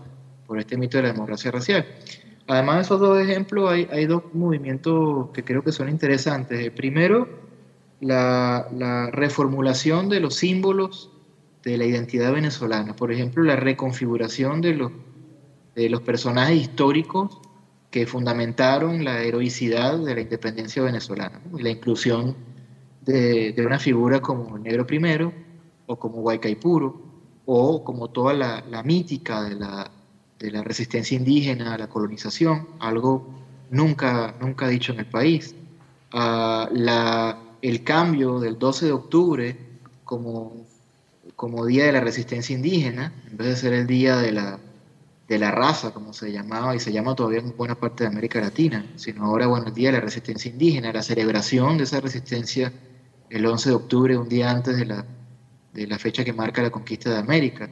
por 0.46 0.60
este 0.60 0.78
mito 0.78 0.98
de 0.98 1.04
la 1.04 1.12
democracia 1.12 1.52
racial. 1.52 1.86
Además 2.48 2.78
de 2.78 2.82
esos 2.84 3.00
dos 3.00 3.20
ejemplos, 3.20 3.70
hay, 3.70 3.88
hay 3.92 4.06
dos 4.06 4.24
movimientos 4.34 5.30
que 5.34 5.44
creo 5.44 5.64
que 5.64 5.74
son 5.74 5.90
interesantes. 5.90 6.60
El 6.60 6.72
primero, 6.72 7.28
la, 8.00 8.70
la, 8.74 9.12
reformulación 9.12 10.08
de 10.08 10.22
los 10.22 10.36
símbolos 10.36 11.12
de 11.64 11.78
la 11.78 11.86
identidad 11.86 12.32
venezolana. 12.32 12.96
Por 12.96 13.12
ejemplo, 13.12 13.44
la 13.44 13.58
reconfiguración 13.58 14.62
de 14.62 14.76
los, 14.76 14.92
de 15.76 15.90
los 15.90 16.02
personajes 16.02 16.56
históricos 16.56 17.42
que 17.92 18.08
fundamentaron 18.08 19.04
la 19.04 19.22
heroicidad 19.24 19.98
de 19.98 20.16
la 20.16 20.22
independencia 20.22 20.82
venezolana 20.82 21.42
y 21.58 21.62
la 21.62 21.70
inclusión 21.70 22.36
de, 23.02 23.52
de, 23.52 23.66
una 23.66 23.80
figura 23.80 24.22
como 24.22 24.58
Negro 24.58 24.86
Primero, 24.86 25.34
o 25.86 25.98
como 25.98 26.22
Guaycaipuro, 26.22 27.02
o 27.46 27.84
como 27.84 28.10
toda 28.10 28.34
la, 28.34 28.64
la 28.70 28.84
mítica 28.84 29.44
de 29.44 29.56
la, 29.56 29.90
de 30.40 30.52
la, 30.52 30.64
resistencia 30.64 31.18
indígena 31.18 31.74
a 31.74 31.78
la 31.78 31.88
colonización, 31.88 32.68
algo 32.80 33.28
nunca, 33.70 34.36
nunca 34.40 34.68
dicho 34.68 34.94
en 34.94 35.00
el 35.00 35.06
país. 35.06 35.56
Uh, 36.14 36.72
la, 36.72 37.38
el 37.62 37.84
cambio 37.84 38.40
del 38.40 38.58
12 38.58 38.86
de 38.86 38.92
octubre 38.92 39.58
como, 40.04 40.66
como 41.36 41.66
Día 41.66 41.86
de 41.86 41.92
la 41.92 42.00
Resistencia 42.00 42.56
Indígena, 42.56 43.14
en 43.30 43.38
vez 43.38 43.48
de 43.48 43.56
ser 43.56 43.74
el 43.74 43.88
Día 43.88 44.18
de 44.18 44.32
la, 44.32 44.60
de 45.28 45.40
la 45.40 45.52
Raza, 45.52 45.92
como 45.92 46.14
se 46.14 46.32
llamaba 46.32 46.76
y 46.76 46.80
se 46.80 46.92
llama 46.94 47.16
todavía 47.16 47.40
en 47.40 47.56
buena 47.58 47.76
parte 47.76 48.04
de 48.04 48.10
América 48.10 48.40
Latina, 48.40 48.86
sino 48.96 49.26
ahora, 49.26 49.48
bueno, 49.48 49.68
el 49.68 49.74
Día 49.74 49.90
de 49.90 49.98
la 49.98 50.02
Resistencia 50.02 50.50
Indígena, 50.50 50.94
la 50.94 51.04
celebración 51.04 51.78
de 51.78 51.84
esa 51.84 52.00
resistencia 52.00 52.72
el 53.30 53.46
11 53.46 53.70
de 53.70 53.76
octubre, 53.76 54.18
un 54.18 54.30
día 54.30 54.50
antes 54.50 54.78
de 54.78 54.86
la, 54.86 55.06
de 55.74 55.88
la 55.88 56.00
fecha 56.00 56.24
que 56.24 56.34
marca 56.34 56.62
la 56.62 56.70
conquista 56.70 57.10
de 57.10 57.18
América. 57.18 57.70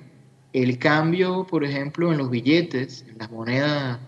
El 0.55 0.79
cambio, 0.79 1.45
por 1.45 1.65
ejemplo, 1.65 2.13
en 2.13 2.17
los 2.17 2.29
billetes, 2.29 3.03
en 3.09 3.17
las 3.17 3.29
monedas 3.29 3.99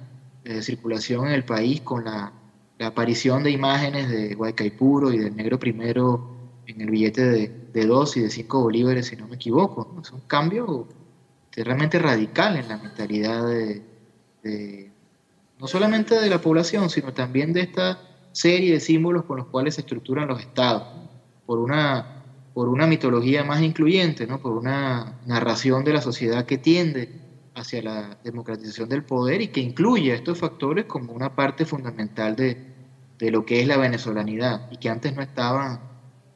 de 0.45 0.61
circulación 0.61 1.27
en 1.27 1.33
el 1.33 1.43
país, 1.43 1.81
con 1.81 2.05
la, 2.05 2.31
aparición 2.79 3.43
de 3.43 3.51
imágenes 3.51 4.07
de 4.07 4.33
Guaycaipuro 4.33 5.11
y 5.11 5.17
del 5.17 5.35
negro 5.35 5.59
primero 5.59 6.37
en 6.67 6.79
el 6.79 6.89
billete 6.89 7.25
de, 7.25 7.47
de 7.73 7.85
dos 7.85 8.15
y 8.15 8.21
de 8.21 8.29
cinco 8.29 8.61
bolívares, 8.61 9.07
si 9.07 9.17
no 9.17 9.27
me 9.27 9.35
equivoco. 9.35 9.99
Es 10.01 10.09
un 10.11 10.21
cambio 10.21 10.87
realmente 11.53 11.99
radical 11.99 12.55
en 12.55 12.69
la 12.69 12.77
mentalidad 12.77 13.45
de, 13.45 14.91
no 15.59 15.67
solamente 15.67 16.15
de 16.15 16.29
la 16.29 16.39
población, 16.39 16.89
sino 16.89 17.11
también 17.11 17.51
de 17.51 17.59
esta 17.59 17.99
serie 18.31 18.71
de 18.71 18.79
símbolos 18.79 19.25
con 19.25 19.35
los 19.35 19.47
cuales 19.47 19.75
se 19.75 19.81
estructuran 19.81 20.29
los 20.29 20.39
estados, 20.39 20.83
por 21.45 21.59
una 21.59 22.16
por 22.57 22.69
una 22.69 22.87
mitología 22.87 23.43
más 23.43 23.61
incluyente, 23.61 24.25
¿no? 24.25 24.41
por 24.41 24.53
una 24.53 25.19
narración 25.27 25.83
de 25.83 25.93
la 25.93 26.01
sociedad 26.01 26.47
que 26.47 26.57
tiende 26.57 27.21
hacia 27.53 27.83
la 27.83 28.17
democratización 28.23 28.89
del 28.89 29.03
poder 29.03 29.43
y 29.43 29.49
que 29.49 29.59
incluye 29.61 30.11
estos 30.11 30.39
factores 30.39 30.85
como 30.85 31.13
una 31.13 31.35
parte 31.35 31.65
fundamental 31.65 32.35
de, 32.35 32.57
de 33.19 33.29
lo 33.29 33.45
que 33.45 33.61
es 33.61 33.67
la 33.67 33.77
venezolanidad 33.77 34.71
y 34.71 34.77
que 34.77 34.89
antes 34.89 35.15
no 35.15 35.21
estaban 35.21 35.81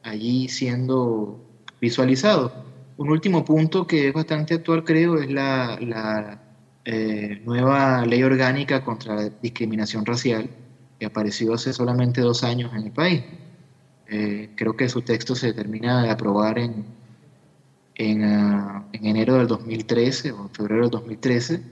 allí 0.04 0.48
siendo 0.48 1.44
visualizados. 1.80 2.52
Un 2.98 3.10
último 3.10 3.44
punto 3.44 3.84
que 3.88 4.06
es 4.06 4.14
bastante 4.14 4.54
actual, 4.54 4.84
creo, 4.84 5.18
es 5.18 5.28
la, 5.28 5.76
la 5.80 6.40
eh, 6.84 7.42
nueva 7.44 8.06
ley 8.06 8.22
orgánica 8.22 8.84
contra 8.84 9.16
la 9.16 9.28
discriminación 9.28 10.06
racial 10.06 10.48
que 11.00 11.06
apareció 11.06 11.54
hace 11.54 11.72
solamente 11.72 12.20
dos 12.20 12.44
años 12.44 12.70
en 12.76 12.84
el 12.84 12.92
país. 12.92 13.24
Eh, 14.08 14.50
creo 14.56 14.76
que 14.76 14.88
su 14.88 15.02
texto 15.02 15.34
se 15.34 15.52
termina 15.52 16.02
de 16.02 16.10
aprobar 16.10 16.58
en, 16.58 16.84
en, 17.94 18.24
ah, 18.24 18.86
en, 18.92 19.06
enero 19.06 19.36
del 19.36 19.46
2013 19.46 20.32
o 20.32 20.48
febrero 20.52 20.82
del 20.82 20.90
2013 20.90 21.62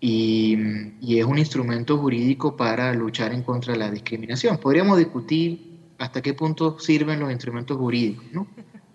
y, 0.00 0.56
y, 1.00 1.18
es 1.18 1.24
un 1.24 1.38
instrumento 1.38 1.98
jurídico 1.98 2.56
para 2.56 2.92
luchar 2.94 3.32
en 3.32 3.42
contra 3.42 3.72
de 3.72 3.78
la 3.78 3.90
discriminación. 3.90 4.58
Podríamos 4.58 4.98
discutir 4.98 5.76
hasta 5.98 6.22
qué 6.22 6.34
punto 6.34 6.78
sirven 6.78 7.20
los 7.20 7.30
instrumentos 7.30 7.76
jurídicos, 7.76 8.24
¿no? 8.32 8.46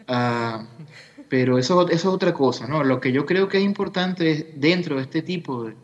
Uh, 0.07 0.65
pero 1.29 1.57
eso, 1.57 1.87
eso, 1.87 1.91
es 1.91 2.05
otra 2.05 2.33
cosa, 2.33 2.67
¿no? 2.67 2.83
Lo 2.83 2.99
que 2.99 3.11
yo 3.11 3.25
creo 3.25 3.47
que 3.47 3.57
es 3.57 3.63
importante 3.63 4.31
es, 4.31 4.45
dentro 4.59 4.97
de 4.97 5.03
este 5.03 5.21
tipo 5.21 5.63
de, 5.63 5.75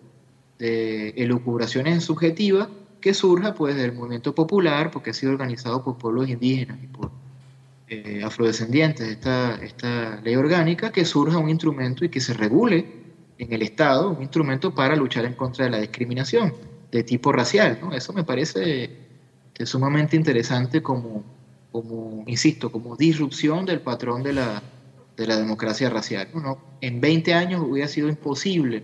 de 0.59 1.09
elucubraciones 1.09 2.03
subjetivas, 2.03 2.67
que 3.07 3.13
surja 3.13 3.53
pues 3.53 3.73
del 3.73 3.93
movimiento 3.93 4.35
popular, 4.35 4.91
porque 4.91 5.11
ha 5.11 5.13
sido 5.13 5.31
organizado 5.31 5.81
por 5.81 5.97
pueblos 5.97 6.27
indígenas 6.27 6.77
y 6.83 6.87
por 6.87 7.09
eh, 7.87 8.21
afrodescendientes, 8.21 9.07
esta, 9.07 9.55
esta 9.63 10.19
ley 10.19 10.35
orgánica, 10.35 10.91
que 10.91 11.05
surja 11.05 11.37
un 11.37 11.49
instrumento 11.49 12.03
y 12.03 12.09
que 12.09 12.19
se 12.19 12.33
regule 12.33 12.85
en 13.37 13.53
el 13.53 13.61
Estado, 13.61 14.09
un 14.09 14.21
instrumento 14.21 14.75
para 14.75 14.93
luchar 14.97 15.23
en 15.23 15.35
contra 15.35 15.63
de 15.63 15.71
la 15.71 15.79
discriminación 15.79 16.53
de 16.91 17.03
tipo 17.03 17.31
racial. 17.31 17.79
¿no? 17.81 17.93
Eso 17.93 18.11
me 18.11 18.25
parece 18.25 18.89
sumamente 19.63 20.17
interesante 20.17 20.83
como, 20.83 21.23
como, 21.71 22.25
insisto, 22.27 22.69
como 22.73 22.97
disrupción 22.97 23.65
del 23.65 23.79
patrón 23.79 24.21
de 24.21 24.33
la, 24.33 24.61
de 25.15 25.27
la 25.27 25.37
democracia 25.37 25.89
racial. 25.89 26.27
En 26.81 26.99
20 26.99 27.33
años 27.33 27.61
hubiera 27.65 27.87
sido 27.87 28.09
imposible 28.09 28.83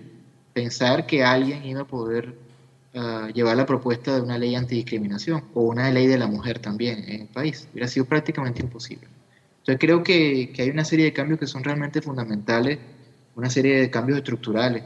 pensar 0.54 1.08
que 1.08 1.26
alguien 1.26 1.66
iba 1.66 1.82
a 1.82 1.88
poder 1.88 2.43
llevar 3.34 3.58
la 3.58 3.66
propuesta 3.66 4.16
de 4.16 4.22
una 4.22 4.38
ley 4.38 4.56
antidiscriminación 4.56 5.46
o 5.54 5.62
una 5.62 5.90
ley 5.90 6.06
de 6.06 6.18
la 6.18 6.28
mujer 6.28 6.60
también 6.60 7.04
en 7.08 7.22
el 7.22 7.28
país. 7.28 7.68
Hubiera 7.72 7.88
sido 7.88 8.06
prácticamente 8.06 8.62
imposible. 8.62 9.08
Entonces 9.60 9.80
creo 9.80 10.04
que, 10.04 10.52
que 10.54 10.62
hay 10.62 10.70
una 10.70 10.86
serie 10.86 11.06
de 11.06 11.14
cambios 11.14 11.40
que 11.40 11.48
son 11.48 11.64
realmente 11.64 12.02
fundamentales, 12.02 12.80
una 13.36 13.50
serie 13.50 13.80
de 13.80 13.90
cambios 13.90 14.20
estructurales 14.20 14.84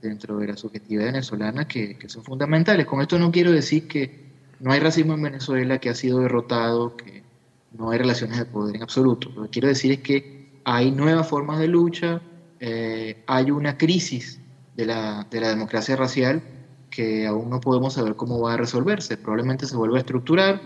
dentro 0.00 0.38
de 0.38 0.46
la 0.46 0.56
subjetividad 0.56 1.06
venezolana 1.06 1.66
que, 1.66 1.96
que, 1.96 2.08
son 2.08 2.22
fundamentales. 2.22 2.86
Con 2.86 3.00
esto 3.00 3.18
no 3.18 3.32
quiero 3.32 3.50
decir 3.50 3.88
que 3.88 4.28
no 4.60 4.70
hay 4.70 4.80
racismo 4.80 5.14
en 5.14 5.22
Venezuela, 5.22 5.78
que 5.78 5.88
ha 5.88 5.94
sido 5.94 6.20
derrotado, 6.20 6.96
que 6.96 7.22
no 7.76 7.90
hay 7.90 7.98
relaciones 7.98 8.38
de 8.38 8.44
poder 8.44 8.76
en 8.76 8.82
absoluto. 8.82 9.30
Lo 9.34 9.44
que 9.44 9.50
quiero 9.50 9.68
decir 9.68 9.92
es 9.92 10.00
que 10.00 10.60
hay 10.64 10.92
nuevas 10.92 11.26
formas 11.26 11.58
de 11.58 11.66
lucha, 11.66 12.20
eh, 12.60 13.22
hay 13.26 13.50
una 13.50 13.76
crisis 13.78 14.40
de 14.76 14.86
la, 14.86 15.26
de 15.28 15.40
la 15.40 15.48
democracia 15.48 15.96
racial 15.96 16.42
que 16.98 17.28
aún 17.28 17.48
no 17.48 17.60
podemos 17.60 17.94
saber 17.94 18.16
cómo 18.16 18.40
va 18.40 18.54
a 18.54 18.56
resolverse. 18.56 19.16
Probablemente 19.16 19.66
se 19.66 19.76
vuelva 19.76 19.98
a 19.98 20.00
estructurar 20.00 20.60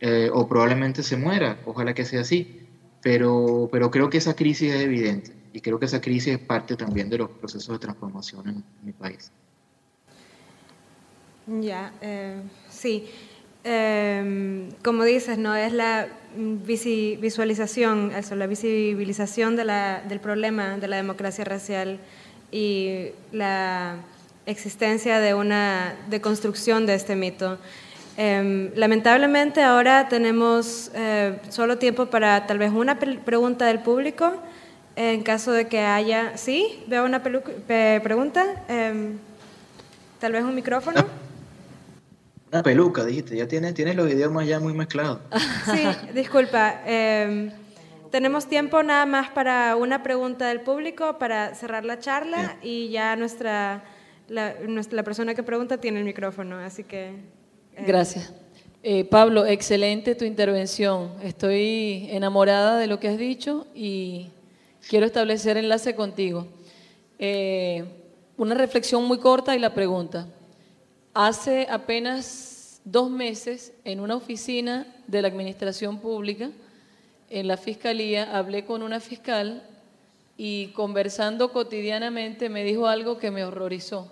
eh, 0.00 0.28
o 0.30 0.46
probablemente 0.46 1.02
se 1.02 1.16
muera, 1.16 1.60
ojalá 1.64 1.94
que 1.94 2.04
sea 2.04 2.20
así, 2.20 2.66
pero, 3.00 3.70
pero 3.72 3.90
creo 3.90 4.10
que 4.10 4.18
esa 4.18 4.36
crisis 4.36 4.70
es 4.70 4.82
evidente 4.82 5.32
y 5.50 5.62
creo 5.62 5.78
que 5.78 5.86
esa 5.86 6.02
crisis 6.02 6.34
es 6.34 6.40
parte 6.40 6.76
también 6.76 7.08
de 7.08 7.16
los 7.16 7.30
procesos 7.30 7.72
de 7.72 7.78
transformación 7.78 8.48
en, 8.50 8.64
mi 8.82 8.92
país. 8.92 9.32
Ya, 11.46 11.94
eh, 12.02 12.42
sí. 12.68 13.06
Eh, 13.64 14.68
como 14.84 15.04
dices, 15.04 15.38
no 15.38 15.56
es 15.56 15.72
la 15.72 16.06
visualización, 16.36 18.12
eso, 18.14 18.36
la 18.36 18.46
visibilización 18.46 19.56
de 19.56 19.64
la, 19.64 20.02
del 20.06 20.20
problema 20.20 20.76
de 20.76 20.88
la 20.88 20.96
democracia 20.96 21.46
racial 21.46 21.98
y 22.50 23.12
la 23.32 23.96
existencia 24.46 25.20
de 25.20 25.34
una 25.34 25.94
deconstrucción 26.08 26.86
de 26.86 26.94
este 26.94 27.16
mito. 27.16 27.58
Em, 28.16 28.70
lamentablemente 28.74 29.62
ahora 29.62 30.08
tenemos 30.08 30.90
eh, 30.94 31.38
solo 31.48 31.78
tiempo 31.78 32.06
para 32.06 32.46
tal 32.46 32.58
vez 32.58 32.70
una 32.70 32.98
pregunta 32.98 33.66
del 33.66 33.80
público. 33.80 34.34
En 34.94 35.22
caso 35.22 35.52
de 35.52 35.68
que 35.68 35.80
haya, 35.80 36.36
sí, 36.36 36.84
veo 36.86 37.04
una 37.04 37.22
pregunta. 37.22 38.64
Em, 38.68 39.18
tal 40.18 40.32
vez 40.32 40.44
un 40.44 40.54
micrófono. 40.54 41.06
Una 42.52 42.62
peluca, 42.62 43.02
dijiste, 43.06 43.34
ya 43.34 43.48
tienes, 43.48 43.72
tienes 43.72 43.96
los 43.96 44.10
idiomas 44.12 44.46
ya 44.46 44.60
muy 44.60 44.74
mezclados. 44.74 45.20
Sí, 45.72 45.86
disculpa. 46.12 46.82
Em, 46.84 47.50
tenemos 48.10 48.46
tiempo 48.46 48.82
nada 48.82 49.06
más 49.06 49.30
para 49.30 49.74
una 49.76 50.02
pregunta 50.02 50.48
del 50.48 50.60
público, 50.60 51.18
para 51.18 51.54
cerrar 51.54 51.86
la 51.86 51.98
charla 51.98 52.56
y 52.60 52.90
ya 52.90 53.16
nuestra 53.16 53.82
la, 54.32 55.02
persona 55.04 55.34
que 55.34 55.42
pregunta 55.42 55.78
tiene 55.78 55.98
el 55.98 56.04
micrófono, 56.04 56.58
así 56.58 56.84
que... 56.84 57.08
Eh. 57.08 57.84
Gracias. 57.86 58.32
Eh, 58.82 59.04
Pablo, 59.04 59.44
excelente 59.46 60.14
tu 60.14 60.24
intervención. 60.24 61.12
Estoy 61.22 62.08
enamorada 62.10 62.78
de 62.78 62.86
lo 62.86 62.98
que 62.98 63.08
has 63.08 63.18
dicho 63.18 63.66
y 63.74 64.30
quiero 64.88 65.06
establecer 65.06 65.56
enlace 65.56 65.94
contigo. 65.94 66.46
Eh, 67.18 67.84
una 68.36 68.54
reflexión 68.54 69.04
muy 69.04 69.18
corta 69.18 69.54
y 69.54 69.58
la 69.58 69.74
pregunta. 69.74 70.26
Hace 71.14 71.66
apenas 71.70 72.80
dos 72.84 73.10
meses, 73.10 73.72
en 73.84 74.00
una 74.00 74.16
oficina 74.16 74.86
de 75.06 75.22
la 75.22 75.28
Administración 75.28 76.00
Pública, 76.00 76.50
en 77.28 77.46
la 77.46 77.56
Fiscalía, 77.56 78.36
hablé 78.36 78.64
con 78.64 78.82
una 78.82 78.98
fiscal 78.98 79.62
y 80.36 80.68
conversando 80.68 81.52
cotidianamente 81.52 82.48
me 82.48 82.64
dijo 82.64 82.86
algo 82.86 83.18
que 83.18 83.30
me 83.30 83.44
horrorizó. 83.44 84.10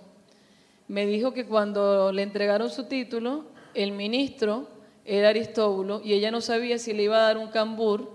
Me 0.91 1.07
dijo 1.07 1.33
que 1.33 1.47
cuando 1.47 2.11
le 2.11 2.23
entregaron 2.23 2.69
su 2.69 2.83
título, 2.83 3.45
el 3.75 3.93
ministro 3.93 4.67
era 5.05 5.29
Aristóbulo 5.29 6.03
y 6.05 6.15
ella 6.15 6.33
no 6.33 6.41
sabía 6.41 6.79
si 6.79 6.93
le 6.93 7.05
iba 7.05 7.17
a 7.17 7.27
dar 7.27 7.39
un 7.39 7.47
cambur 7.47 8.11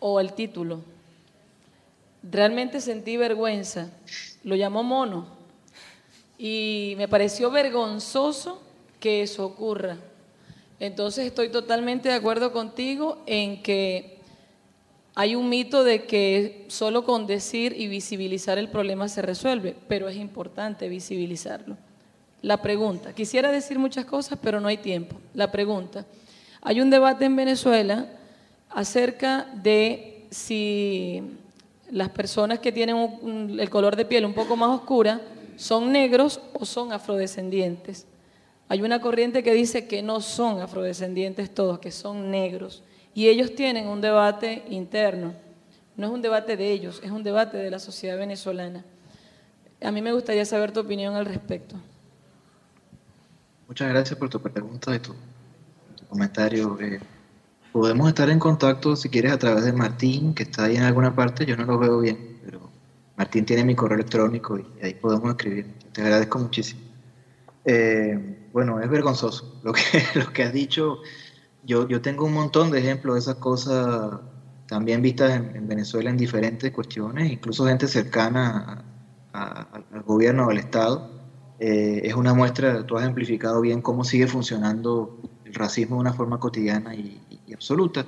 o 0.00 0.18
el 0.18 0.32
título. 0.32 0.80
Realmente 2.22 2.80
sentí 2.80 3.18
vergüenza. 3.18 3.90
Lo 4.42 4.56
llamó 4.56 4.82
mono. 4.82 5.26
Y 6.38 6.94
me 6.96 7.08
pareció 7.08 7.50
vergonzoso 7.50 8.62
que 9.00 9.20
eso 9.20 9.44
ocurra. 9.44 9.98
Entonces 10.80 11.26
estoy 11.26 11.50
totalmente 11.50 12.08
de 12.08 12.14
acuerdo 12.14 12.54
contigo 12.54 13.22
en 13.26 13.62
que 13.62 14.16
hay 15.14 15.34
un 15.34 15.50
mito 15.50 15.84
de 15.84 16.06
que 16.06 16.64
solo 16.68 17.04
con 17.04 17.26
decir 17.26 17.74
y 17.78 17.86
visibilizar 17.86 18.56
el 18.56 18.70
problema 18.70 19.10
se 19.10 19.20
resuelve, 19.20 19.76
pero 19.88 20.08
es 20.08 20.16
importante 20.16 20.88
visibilizarlo. 20.88 21.76
La 22.42 22.62
pregunta, 22.62 23.12
quisiera 23.12 23.50
decir 23.50 23.78
muchas 23.78 24.04
cosas, 24.04 24.38
pero 24.40 24.60
no 24.60 24.68
hay 24.68 24.76
tiempo. 24.76 25.16
La 25.34 25.50
pregunta, 25.50 26.06
hay 26.62 26.80
un 26.80 26.90
debate 26.90 27.24
en 27.24 27.34
Venezuela 27.34 28.06
acerca 28.70 29.46
de 29.54 30.26
si 30.30 31.22
las 31.90 32.10
personas 32.10 32.58
que 32.58 32.70
tienen 32.70 33.58
el 33.58 33.70
color 33.70 33.96
de 33.96 34.04
piel 34.04 34.24
un 34.24 34.34
poco 34.34 34.56
más 34.56 34.70
oscura 34.70 35.20
son 35.56 35.90
negros 35.90 36.40
o 36.52 36.64
son 36.64 36.92
afrodescendientes. 36.92 38.06
Hay 38.68 38.82
una 38.82 39.00
corriente 39.00 39.42
que 39.42 39.54
dice 39.54 39.86
que 39.86 40.02
no 40.02 40.20
son 40.20 40.60
afrodescendientes 40.60 41.52
todos, 41.52 41.78
que 41.78 41.90
son 41.90 42.30
negros. 42.30 42.82
Y 43.14 43.28
ellos 43.28 43.54
tienen 43.54 43.88
un 43.88 44.00
debate 44.00 44.62
interno. 44.68 45.32
No 45.96 46.06
es 46.06 46.12
un 46.12 46.22
debate 46.22 46.56
de 46.56 46.70
ellos, 46.70 47.00
es 47.02 47.10
un 47.10 47.24
debate 47.24 47.56
de 47.56 47.70
la 47.70 47.78
sociedad 47.78 48.18
venezolana. 48.18 48.84
A 49.82 49.90
mí 49.90 50.02
me 50.02 50.12
gustaría 50.12 50.44
saber 50.44 50.70
tu 50.70 50.80
opinión 50.80 51.16
al 51.16 51.24
respecto. 51.24 51.76
Muchas 53.68 53.90
gracias 53.90 54.18
por 54.18 54.30
tu 54.30 54.40
pregunta 54.40 54.96
y 54.96 54.98
tu, 54.98 55.14
comentario. 56.08 56.80
Eh, 56.80 57.00
podemos 57.70 58.08
estar 58.08 58.30
en 58.30 58.38
contacto, 58.38 58.96
si 58.96 59.10
quieres, 59.10 59.30
a 59.30 59.38
través 59.38 59.66
de 59.66 59.74
Martín, 59.74 60.32
que 60.32 60.44
está 60.44 60.64
ahí 60.64 60.76
en 60.76 60.84
alguna 60.84 61.14
parte. 61.14 61.44
Yo 61.44 61.54
no 61.54 61.66
lo 61.66 61.78
veo 61.78 62.00
bien, 62.00 62.40
pero 62.42 62.60
Martín 63.18 63.44
tiene 63.44 63.64
mi 63.64 63.74
correo 63.74 63.96
electrónico 63.96 64.58
y 64.58 64.64
ahí 64.82 64.94
podemos 64.94 65.28
escribir. 65.28 65.66
Te 65.92 66.00
agradezco 66.00 66.38
muchísimo. 66.38 66.80
Eh, 67.66 68.48
bueno, 68.54 68.80
es 68.80 68.88
vergonzoso 68.88 69.60
lo 69.62 69.74
que, 69.74 69.82
lo 70.14 70.32
que 70.32 70.44
has 70.44 70.52
dicho. 70.54 71.00
Yo, 71.62 71.86
yo 71.86 72.00
tengo 72.00 72.24
un 72.24 72.32
montón 72.32 72.70
de 72.70 72.78
ejemplos 72.78 73.16
de 73.16 73.20
esas 73.20 73.34
cosas 73.34 74.18
también 74.66 75.02
vistas 75.02 75.32
en, 75.32 75.68
Venezuela 75.68 76.08
en 76.08 76.16
diferentes 76.16 76.72
cuestiones, 76.72 77.30
incluso 77.30 77.66
gente 77.66 77.86
cercana 77.86 78.82
al 79.32 80.02
gobierno 80.04 80.46
o 80.46 80.50
al 80.50 80.56
Estado 80.56 81.17
eh, 81.58 82.02
es 82.04 82.14
una 82.14 82.34
muestra, 82.34 82.86
tú 82.86 82.96
has 82.96 83.02
ejemplificado 83.02 83.60
bien 83.60 83.82
cómo 83.82 84.04
sigue 84.04 84.26
funcionando 84.28 85.18
el 85.44 85.54
racismo 85.54 85.96
de 85.96 86.00
una 86.02 86.12
forma 86.12 86.38
cotidiana 86.38 86.94
y, 86.94 87.20
absoluta. 87.52 88.06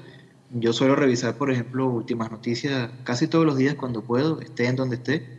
Yo 0.50 0.72
suelo 0.72 0.94
revisar, 0.94 1.36
por 1.36 1.50
ejemplo, 1.50 1.88
últimas 1.88 2.30
noticias 2.30 2.90
casi 3.04 3.26
todos 3.26 3.44
los 3.44 3.56
días 3.56 3.74
cuando 3.74 4.02
puedo, 4.02 4.40
esté 4.40 4.66
en 4.66 4.76
donde 4.76 4.96
esté, 4.96 5.38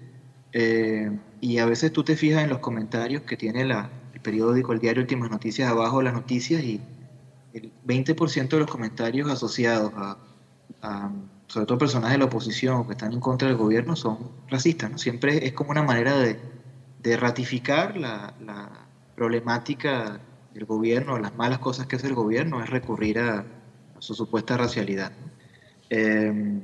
eh, 0.54 1.18
y 1.40 1.60
a 1.60 1.66
veces 1.66 1.94
tú 1.94 2.04
te 2.04 2.16
fijas 2.18 2.44
en 2.44 2.50
los 2.50 2.60
comentarios 2.60 3.22
que 3.24 3.38
tiene 3.38 3.62
el 3.62 4.22
periódico, 4.22 4.74
el 4.74 4.80
diario 4.80 5.02
Últimas 5.02 5.32
Noticias, 5.32 5.70
abajo 5.70 6.00
de 6.00 6.06
las 6.06 6.14
noticias, 6.14 6.62
y 6.64 6.82
el 7.54 7.72
20% 7.86 8.50
de 8.50 8.60
los 8.60 8.70
comentarios 8.70 9.30
asociados 9.30 9.94
a, 9.96 10.18
sobre 11.48 11.66
todo 11.66 11.78
personajes 11.78 12.16
de 12.16 12.20
la 12.20 12.26
oposición 12.26 12.86
que 12.86 12.94
están 12.94 13.14
en 13.14 13.20
contra 13.20 13.48
del 13.48 13.58
gobierno, 13.58 13.96
son 13.96 14.18
racistas. 14.50 14.92
¿no? 14.92 14.98
Siempre 14.98 15.46
es 15.46 15.54
como 15.54 15.72
una 15.72 15.84
manera 15.84 16.18
de 16.18 16.40
de 17.02 17.18
ratificar 17.18 17.98
la, 17.98 18.34
problemática 19.16 20.20
del 20.54 20.66
gobierno, 20.66 21.20
las 21.20 21.36
malas 21.36 21.60
cosas 21.60 21.86
que 21.86 21.96
hace 21.96 22.08
el 22.08 22.16
gobierno, 22.16 22.64
es 22.64 22.70
recurrir 22.70 23.20
a, 23.20 23.46
su 24.00 24.16
supuesta 24.16 24.58
racialidad. 24.58 25.12
Em, 25.90 26.62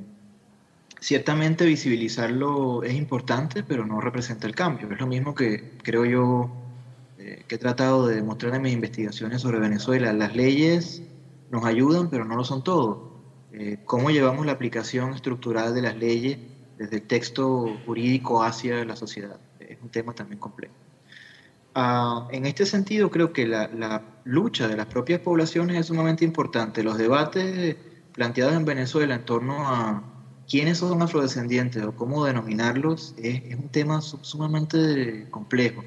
ciertamente 0.98 1.64
visibilizarlo 1.64 2.82
es 2.82 2.94
importante, 2.94 3.62
pero 3.62 3.86
no 3.86 4.00
representa 4.00 4.48
el 4.48 4.56
cambio. 4.56 4.90
Es 4.90 4.98
lo 4.98 5.06
mismo 5.06 5.34
que 5.36 5.76
creo 5.84 6.04
yo 6.04 6.50
eh, 7.18 7.44
que 7.46 7.54
he 7.54 7.58
tratado 7.58 8.08
de 8.08 8.16
demostrar 8.16 8.56
en 8.56 8.62
mis 8.62 8.72
investigaciones 8.72 9.42
sobre 9.42 9.60
Venezuela. 9.60 10.12
Las 10.12 10.34
leyes 10.34 11.02
nos 11.50 11.64
ayudan, 11.64 12.10
pero 12.10 12.24
no 12.24 12.34
lo 12.34 12.42
son 12.42 12.64
todo. 12.64 13.22
Eh, 13.52 13.78
¿Cómo 13.84 14.10
llevamos 14.10 14.44
la 14.46 14.52
aplicación 14.52 15.14
estructural 15.14 15.74
de 15.74 15.82
las 15.82 15.96
leyes 15.96 16.38
desde 16.76 16.96
el 16.96 17.02
texto 17.02 17.76
jurídico 17.86 18.42
hacia 18.42 18.84
la 18.84 18.96
sociedad? 18.96 19.38
Es 19.68 19.78
un 19.82 19.90
tema 19.90 20.14
también 20.14 20.40
complejo. 20.40 20.74
Ah, 21.74 22.26
en 22.32 22.46
este 22.46 22.66
sentido, 22.66 23.10
creo 23.10 23.32
que 23.32 23.46
la, 23.46 24.02
lucha 24.24 24.68
de 24.68 24.76
las 24.76 24.86
propias 24.86 25.20
poblaciones 25.20 25.78
es 25.78 25.86
sumamente 25.86 26.24
importante. 26.24 26.82
Los 26.82 26.98
debates 26.98 27.76
planteados 28.12 28.54
en 28.54 28.64
Venezuela 28.64 29.14
en 29.14 29.24
torno 29.24 29.66
a 29.66 30.02
quiénes 30.48 30.78
son 30.78 31.00
afrodescendientes 31.00 31.82
o 31.84 31.94
cómo 31.94 32.24
denominarlos 32.24 33.14
es, 33.16 33.54
un 33.54 33.68
tema 33.68 34.00
sumamente 34.00 35.28
complejo. 35.30 35.84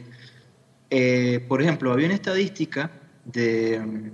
Eh, 0.89 1.44
por 1.48 1.62
ejemplo, 1.62 1.91
había 1.91 2.06
una 2.08 2.15
estadística 2.15 2.91
del 3.26 4.12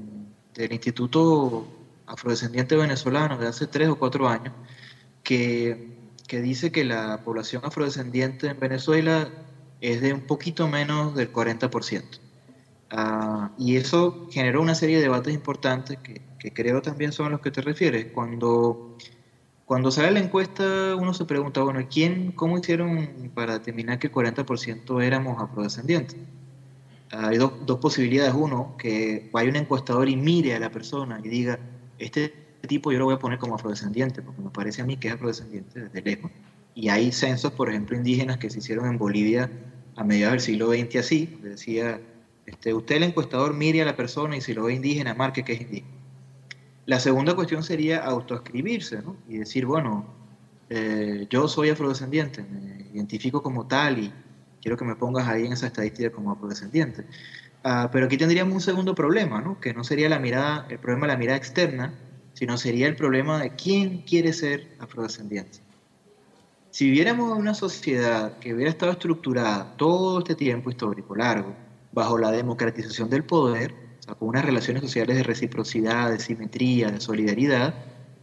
Instituto 0.72 1.68
Afrodescendiente 2.08 2.76
Venezolano 2.76 3.38
de 3.38 3.48
hace 3.48 3.68
tres 3.68 3.90
o 3.90 4.00
cuatro 4.00 4.28
años 4.28 4.54
que, 5.24 5.96
que 6.28 6.42
dice 6.42 6.72
que 6.72 6.86
la 6.86 7.24
población 7.24 7.64
afrodescendiente 7.66 8.48
en 8.48 8.60
Venezuela 8.60 9.30
es 9.82 10.02
de 10.02 10.14
un 10.14 10.22
poquito 10.22 10.68
menos 10.68 11.16
del 11.16 11.32
40%. 11.32 12.20
Ah, 12.90 13.52
y 13.58 13.76
eso 13.76 14.28
generó 14.32 14.62
una 14.62 14.76
serie 14.76 14.98
de 14.98 15.04
debates 15.04 15.34
importantes 15.34 15.98
que, 16.00 16.22
creo 16.54 16.82
también 16.82 17.12
son 17.12 17.32
los 17.34 17.42
que 17.42 17.52
te 17.52 17.62
refieres. 17.62 18.08
Cuando, 18.14 18.98
cuando 19.66 19.92
sale 19.92 20.12
la 20.12 20.20
encuesta, 20.20 20.96
uno 20.96 21.14
se 21.14 21.26
pregunta, 21.26 21.62
bueno, 21.62 21.86
¿quién, 21.92 22.32
¿cómo 22.32 22.58
hicieron 22.58 23.32
para 23.34 23.54
determinar 23.54 24.00
que 24.00 24.08
el 24.08 24.14
40% 24.14 25.02
éramos 25.04 25.42
afrodescendientes? 25.42 26.16
Ah, 27.12 27.28
hay 27.30 27.38
dos, 27.38 27.54
dos, 27.66 27.80
posibilidades. 27.80 28.34
Uno, 28.34 28.76
que 28.78 29.30
vaya 29.34 29.50
un 29.50 29.58
encuestador 29.58 30.08
y 30.08 30.16
mire 30.16 30.56
a 30.56 30.60
la 30.60 30.72
persona 30.72 31.20
y 31.24 31.28
diga, 31.28 31.60
este 31.98 32.34
tipo 32.68 32.92
yo 32.92 33.00
lo 33.00 33.06
voy 33.06 33.16
a 33.16 33.20
poner 33.20 33.40
como 33.40 33.56
afrodescendiente, 33.56 34.22
porque 34.22 34.42
me 34.42 34.50
parece 34.50 34.82
a 34.82 34.86
mí 34.86 34.98
que 34.98 35.10
es 35.10 35.14
afrodescendiente 35.14 35.82
desde 35.82 36.02
lejos. 36.02 36.32
Y 36.78 36.90
hay 36.90 37.12
censos, 37.12 37.54
por 37.54 37.72
ejemplo, 37.72 37.98
indígenas 37.98 38.38
que 38.38 38.52
se 38.52 38.60
hicieron 38.60 38.86
en 38.86 39.00
Bolivia 39.00 39.50
a 39.96 40.04
mediados 40.04 40.34
del 40.34 40.42
siglo 40.42 40.68
XX 40.70 40.98
así, 40.98 41.40
decía, 41.42 42.00
este, 42.46 42.72
usted 42.72 42.98
el 42.98 43.04
encuestador 43.04 43.56
mire 43.56 43.82
a 43.82 43.86
la 43.86 43.96
persona 43.96 44.38
y 44.38 44.42
si 44.42 44.54
lo 44.54 44.66
ve 44.66 44.76
indígena, 44.76 45.16
marque 45.16 45.44
que 45.44 45.54
es 45.54 45.62
indígena. 45.62 45.96
La 46.86 47.00
segunda 47.00 47.36
cuestión 47.36 47.64
sería 47.64 48.04
autoescribirse 48.04 49.02
¿no? 49.02 49.18
y 49.28 49.40
decir, 49.40 49.66
bueno, 49.66 50.06
eh, 50.70 51.26
yo 51.32 51.48
soy 51.48 51.70
afrodescendiente, 51.70 52.44
me 52.44 52.92
identifico 52.94 53.42
como 53.42 53.66
tal 53.66 53.98
y 53.98 54.14
quiero 54.62 54.78
que 54.78 54.86
me 54.86 54.96
pongas 54.96 55.28
ahí 55.28 55.48
en 55.48 55.54
esa 55.54 55.66
estadística 55.66 56.12
como 56.12 56.32
afrodescendiente. 56.32 57.08
Ah, 57.64 57.90
pero 57.92 58.06
aquí 58.06 58.18
tendríamos 58.18 58.54
un 58.54 58.62
segundo 58.62 58.94
problema, 58.94 59.42
¿no? 59.42 59.60
que 59.60 59.74
no 59.74 59.84
sería 59.84 60.10
la 60.10 60.20
mirada, 60.20 60.68
el 60.70 60.78
problema 60.78 61.08
de 61.08 61.14
la 61.14 61.18
mirada 61.18 61.38
externa, 61.40 61.96
sino 62.34 62.56
sería 62.56 62.86
el 62.86 62.96
problema 62.96 63.40
de 63.40 63.56
quién 63.56 64.04
quiere 64.04 64.32
ser 64.32 64.68
afrodescendiente. 64.78 65.66
Si 66.78 66.86
viviéramos 66.86 67.32
en 67.32 67.40
una 67.40 67.56
sociedad 67.56 68.38
que 68.38 68.54
hubiera 68.54 68.70
estado 68.70 68.92
estructurada 68.92 69.76
todo 69.78 70.20
este 70.20 70.36
tiempo 70.36 70.70
histórico 70.70 71.16
largo 71.16 71.56
bajo 71.92 72.20
la 72.20 72.30
democratización 72.30 73.10
del 73.10 73.24
poder, 73.24 73.74
con 74.20 74.30
unas 74.30 74.46
relaciones 74.46 74.84
sociales 74.84 75.18
de 75.18 75.24
reciprocidad, 75.24 76.12
de 76.12 76.20
simetría, 76.20 76.92
de 76.92 77.02
solidaridad, 77.02 77.74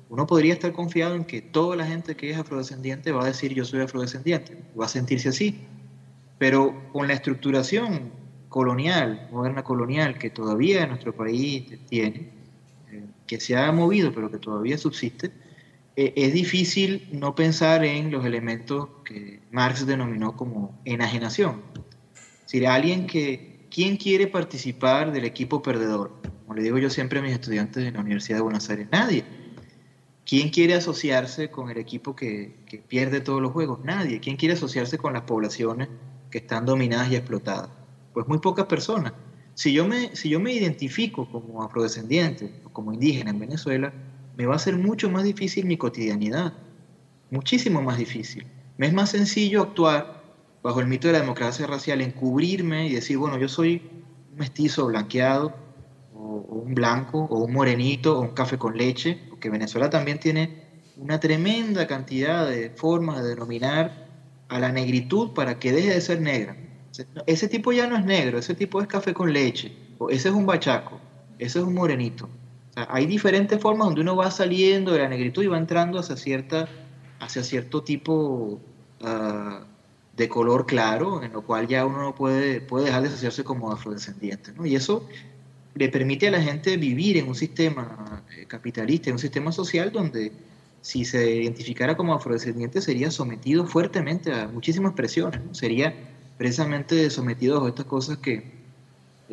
uno 0.09 0.29
podría 0.29 0.53
estar 0.53 0.73
confiado 0.73 1.17
en 1.17 1.25
que 1.25 1.43
toda 1.43 1.75
la 1.75 1.85
gente 1.85 2.15
que 2.15 2.31
es 2.31 2.39
afrodescendiente 2.39 3.11
va 3.11 3.25
a 3.25 3.27
decir 3.27 3.53
yo 3.53 3.65
soy 3.65 3.81
afrodescendiente, 3.81 4.57
va 4.81 4.85
a 4.85 4.89
sentirse 4.89 5.31
así. 5.31 5.59
Pero 6.39 6.81
con 6.93 7.09
la 7.09 7.15
estructuración 7.15 8.13
colonial, 8.51 9.31
moderna 9.33 9.65
colonial, 9.65 10.17
que 10.17 10.31
todavía 10.31 10.87
nuestro 10.87 11.13
país 11.13 11.77
tiene, 11.89 12.31
eh, 12.93 13.05
que 13.27 13.41
se 13.41 13.57
ha 13.57 13.73
movido, 13.73 14.13
pero 14.15 14.31
que 14.31 14.39
todavía 14.39 14.79
subsiste, 14.79 15.33
es 15.97 16.33
difícil 16.33 17.09
no 17.13 17.35
pensar 17.35 17.85
en 17.85 18.11
los 18.11 18.25
elementos 18.25 18.89
que 19.05 19.41
Marx 19.51 19.87
denominó 19.87 20.37
como 20.37 20.77
enajenación. 20.85 21.63
Es 22.15 22.53
decir, 22.53 22.67
alguien 22.67 23.07
que, 23.07 23.67
¿quién 23.71 23.97
quiere 23.97 24.27
participar 24.27 25.13
del 25.13 25.25
equipo 25.25 25.63
perdedor? 25.63 26.11
Como 26.43 26.55
le 26.55 26.63
digo 26.63 26.79
yo 26.79 26.91
siempre 26.91 27.21
a 27.21 27.23
mis 27.23 27.33
estudiantes 27.33 27.85
de 27.85 27.93
la 27.93 28.01
Universidad 28.01 28.39
de 28.39 28.43
Buenos 28.43 28.69
Aires, 28.69 28.89
nadie. 28.91 29.25
¿Quién 30.27 30.49
quiere 30.49 30.75
asociarse 30.75 31.51
con 31.51 31.71
el 31.71 31.77
equipo 31.77 32.17
que, 32.17 32.57
que 32.67 32.79
pierde 32.79 33.21
todos 33.21 33.41
los 33.41 33.53
juegos? 33.53 33.85
Nadie. 33.85 34.21
¿Quién 34.21 34.37
quiere 34.37 34.55
asociarse 34.55 34.99
con 34.99 35.13
las 35.13 35.23
poblaciones 35.23 35.89
que 36.31 36.39
están 36.39 36.65
dominadas 36.65 37.11
y 37.11 37.17
explotadas? 37.17 37.69
Pues 38.13 38.27
muy 38.27 38.39
pocas 38.39 38.67
personas. 38.67 39.13
Si 39.55 39.73
yo 39.73 39.87
me, 39.87 40.17
si 40.17 40.29
yo 40.31 40.41
me 40.41 40.53
identifico 40.53 41.31
como 41.31 41.63
afrodescendiente 41.63 42.51
o 42.65 42.71
como 42.71 42.93
indígena 42.93 43.31
en 43.31 43.39
Venezuela, 43.39 43.93
me 44.37 44.47
va 44.47 44.57
a 44.57 44.59
ser 44.59 44.77
mucho 44.77 45.11
más 45.11 45.25
difícil 45.25 45.67
mi 45.67 45.77
cotidianidad, 45.77 46.55
muchísimo 47.31 47.83
más 47.83 47.99
difícil. 47.99 48.47
Me 48.77 48.87
es 48.87 48.93
más 48.93 49.11
sencillo 49.11 49.63
actuar 49.63 50.23
bajo 50.63 50.81
el 50.81 50.87
mito 50.87 51.07
de 51.07 51.13
la 51.13 51.21
democracia 51.21 51.67
racial, 51.67 52.01
encubrirme 52.01 52.89
y 52.89 52.95
decir, 52.95 53.19
bueno, 53.19 53.39
yo 53.39 53.49
soy 53.49 53.83
un 54.33 54.39
mestizo 54.39 54.87
blanqueado, 54.87 55.55
o, 56.15 56.63
un 56.65 56.75
blanco, 56.75 57.27
o 57.31 57.45
un 57.45 57.53
morenito, 57.53 58.19
o 58.19 58.23
un 58.23 58.31
café 58.31 58.59
con 58.59 58.77
leche, 58.77 59.21
porque 59.29 59.51
Venezuela 59.51 59.91
también 59.91 60.19
tiene 60.19 60.65
una 60.97 61.21
tremenda 61.21 61.87
cantidad 61.87 62.49
de 62.49 62.71
formas 62.71 63.23
de 63.23 63.31
denominar 63.31 64.09
a 64.49 64.59
la 64.59 64.73
negritud 64.73 65.33
para 65.33 65.59
que 65.59 65.73
deje 65.73 65.91
de 65.95 66.01
ser 66.01 66.21
negra. 66.21 66.57
Ese 67.27 67.49
tipo 67.49 67.73
ya 67.73 67.87
no 67.87 67.97
es 67.97 68.05
negro, 68.05 68.39
ese 68.39 68.55
tipo 68.55 68.81
es 68.81 68.87
café 68.87 69.13
con 69.13 69.33
leche, 69.33 69.73
o 69.99 70.11
ese 70.11 70.29
es 70.29 70.35
un 70.35 70.47
bachaco, 70.47 71.01
ese 71.39 71.59
es 71.59 71.65
un 71.65 71.75
morenito 71.75 72.29
hay 72.77 73.07
diferentes 73.07 73.61
formas 73.61 73.87
donde 73.87 74.01
uno 74.01 74.17
va 74.17 74.31
saliendo 74.31 74.93
de 74.93 75.01
la 75.01 75.09
negritud 75.09 75.43
y 75.43 75.47
va 75.47 75.59
entrando 75.59 75.99
hacia, 75.99 76.17
cierta, 76.17 76.69
hacia 77.21 77.43
cierto 77.45 77.83
tipo 77.83 78.61
ah, 79.03 79.65
de 80.17 80.29
color 80.29 80.67
claro, 80.67 81.23
en 81.23 81.33
lo 81.33 81.43
cual 81.43 81.67
ya 81.67 81.87
uno 81.87 82.03
no 82.03 82.15
puede, 82.15 82.61
puede 82.61 82.87
dejar 82.87 83.03
de 83.03 83.09
asociarse 83.09 83.45
como 83.45 83.71
afrodescendiente. 83.71 84.53
Y 84.65 84.75
eso 84.75 85.07
le 85.75 85.89
permite 85.89 86.29
a 86.29 86.31
la 86.31 86.41
gente 86.41 86.77
vivir 86.77 87.17
en 87.17 87.29
un 87.29 87.35
sistema 87.35 88.23
eh, 88.37 88.47
capitalista, 88.47 89.11
en 89.11 89.15
un 89.15 89.21
sistema 89.21 89.53
social 89.53 89.91
donde 89.93 90.33
si 90.81 91.05
se 91.05 91.43
identificara 91.43 91.97
como 91.97 92.15
afrodescendiente 92.15 92.81
sería 92.81 93.11
sometido 93.11 93.67
fuertemente 93.67 94.33
a 94.33 94.49
muchísimas 94.49 94.93
presiones, 94.93 95.41
sería 95.53 95.95
precisamente 96.37 97.09
sometido 97.11 97.65
a 97.65 97.69
estas 97.69 97.87
cosas 97.87 98.19
que, 98.19 98.53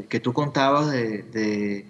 que 0.08 0.20
tú 0.20 0.34
contabas 0.34 0.92
de 0.92 1.24
de, 1.24 1.86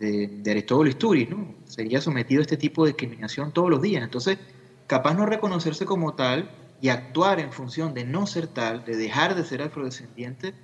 de 0.00 0.50
Aristóbulo 0.50 0.88
Isturiz, 0.88 1.28
¿no? 1.28 1.54
Sería 1.66 2.00
sometido 2.00 2.40
a 2.40 2.42
este 2.42 2.56
tipo 2.56 2.84
de 2.84 2.92
discriminación 2.92 3.52
todos 3.52 3.68
los 3.68 3.82
días. 3.82 4.02
Entonces, 4.02 4.38
capaz 4.86 5.14
no 5.14 5.26
reconocerse 5.26 5.84
como 5.84 6.14
tal 6.14 6.50
y 6.80 6.88
actuar 6.88 7.38
en 7.38 7.52
función 7.52 7.92
de 7.92 8.04
no 8.04 8.26
ser 8.26 8.46
tal, 8.46 8.84
de 8.84 8.96
dejar 8.96 9.34
de 9.34 9.44
ser 9.44 9.60
afrodescendiente, 9.62 10.54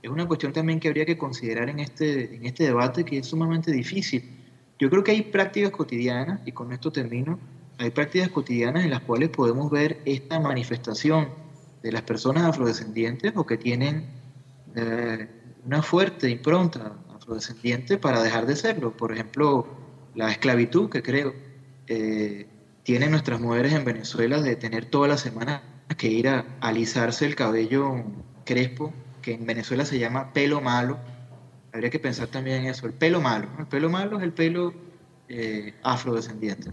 es 0.00 0.10
una 0.10 0.28
cuestión 0.28 0.52
también 0.52 0.80
que 0.80 0.88
habría 0.88 1.06
que 1.06 1.18
considerar 1.18 1.68
en 1.68 1.80
este, 1.80 2.36
en 2.36 2.44
este 2.44 2.64
debate 2.64 3.04
que 3.04 3.18
es 3.18 3.26
sumamente 3.26 3.72
difícil. 3.72 4.38
Yo 4.78 4.90
creo 4.90 5.02
que 5.02 5.12
hay 5.12 5.22
prácticas 5.22 5.70
cotidianas, 5.70 6.40
y 6.44 6.52
con 6.52 6.72
esto 6.72 6.92
termino, 6.92 7.38
hay 7.78 7.90
prácticas 7.90 8.28
cotidianas 8.28 8.84
en 8.84 8.90
las 8.90 9.00
cuales 9.00 9.30
podemos 9.30 9.70
ver 9.70 10.00
esta 10.04 10.38
manifestación 10.38 11.30
de 11.82 11.90
las 11.90 12.02
personas 12.02 12.44
afrodescendientes 12.44 13.32
o 13.34 13.44
que 13.44 13.56
tienen 13.56 14.06
eh, 14.76 15.28
una 15.64 15.82
fuerte 15.82 16.30
impronta 16.30 16.92
para 18.00 18.22
dejar 18.22 18.46
de 18.46 18.56
serlo. 18.56 18.96
Por 18.96 19.12
ejemplo, 19.12 19.66
la 20.14 20.30
esclavitud, 20.30 20.90
que 20.90 21.02
creo 21.02 21.34
eh, 21.86 22.46
tienen 22.82 23.10
nuestras 23.10 23.40
mujeres 23.40 23.72
en 23.72 23.84
Venezuela 23.84 24.40
de 24.40 24.56
tener 24.56 24.86
toda 24.86 25.08
la 25.08 25.16
semana 25.16 25.62
que 25.96 26.08
ir 26.08 26.28
a 26.28 26.44
alisarse 26.60 27.26
el 27.26 27.34
cabello 27.34 28.04
crespo, 28.44 28.92
que 29.22 29.32
en 29.34 29.46
Venezuela 29.46 29.84
se 29.84 29.98
llama 29.98 30.32
pelo 30.32 30.60
malo. 30.60 30.98
Habría 31.72 31.90
que 31.90 31.98
pensar 31.98 32.28
también 32.28 32.62
en 32.62 32.66
eso, 32.66 32.86
el 32.86 32.92
pelo 32.92 33.20
malo. 33.20 33.48
El 33.58 33.66
pelo 33.66 33.90
malo 33.90 34.18
es 34.18 34.22
el 34.22 34.32
pelo 34.32 34.74
eh, 35.28 35.74
afrodescendiente. 35.82 36.72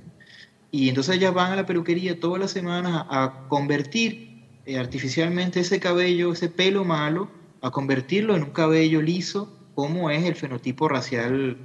Y 0.70 0.90
entonces 0.90 1.16
ellas 1.16 1.34
van 1.34 1.52
a 1.52 1.56
la 1.56 1.66
peluquería 1.66 2.20
todas 2.20 2.40
las 2.40 2.52
semanas 2.52 3.06
a, 3.10 3.46
convertir 3.50 4.46
eh, 4.66 4.78
artificialmente 4.78 5.60
ese 5.60 5.80
cabello, 5.80 6.32
ese 6.32 6.50
pelo 6.50 6.84
malo, 6.84 7.30
a 7.62 7.72
convertirlo 7.72 8.36
en 8.36 8.44
un 8.44 8.52
cabello 8.52 9.02
liso 9.02 9.61
cómo 9.76 10.10
es 10.10 10.24
el 10.26 10.36
fenotipo 10.36 10.88
racial 10.88 11.58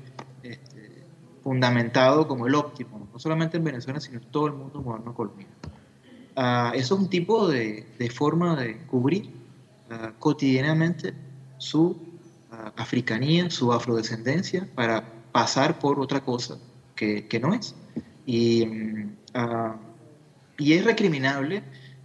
este, 0.43 1.05
fundamentado 1.43 2.27
como 2.27 2.47
el 2.47 2.55
óptimo, 2.55 3.09
no 3.13 3.19
solamente 3.19 3.57
en 3.57 3.65
Venezuela, 3.65 4.01
sino 4.01 4.19
en 4.19 4.25
todo 4.31 4.47
el 4.47 4.53
mundo 4.55 4.81
moderno 4.83 5.15
colombiano. 5.15 5.53
Ah, 6.35 6.73
eso 6.75 6.95
es 6.95 7.01
un 7.01 7.09
tipo 7.09 7.49
de, 7.49 7.87
forma 8.15 8.57
de 8.57 8.79
cubrir 8.87 9.31
ah, 9.91 10.13
cotidianamente 10.19 11.15
su 11.59 11.87
uh, 11.87 11.97
africanía, 12.77 13.49
su 13.49 13.73
afrodescendencia, 13.73 14.69
para 14.75 15.03
pasar 15.33 15.79
por 15.79 15.99
otra 15.99 16.21
cosa 16.21 16.59
que, 16.95 17.41
no 17.41 17.55
es. 17.55 17.75
Y, 18.27 18.67
mm, 18.67 19.17
y 20.59 20.73
es 20.73 20.85
recriminable, 20.85 21.63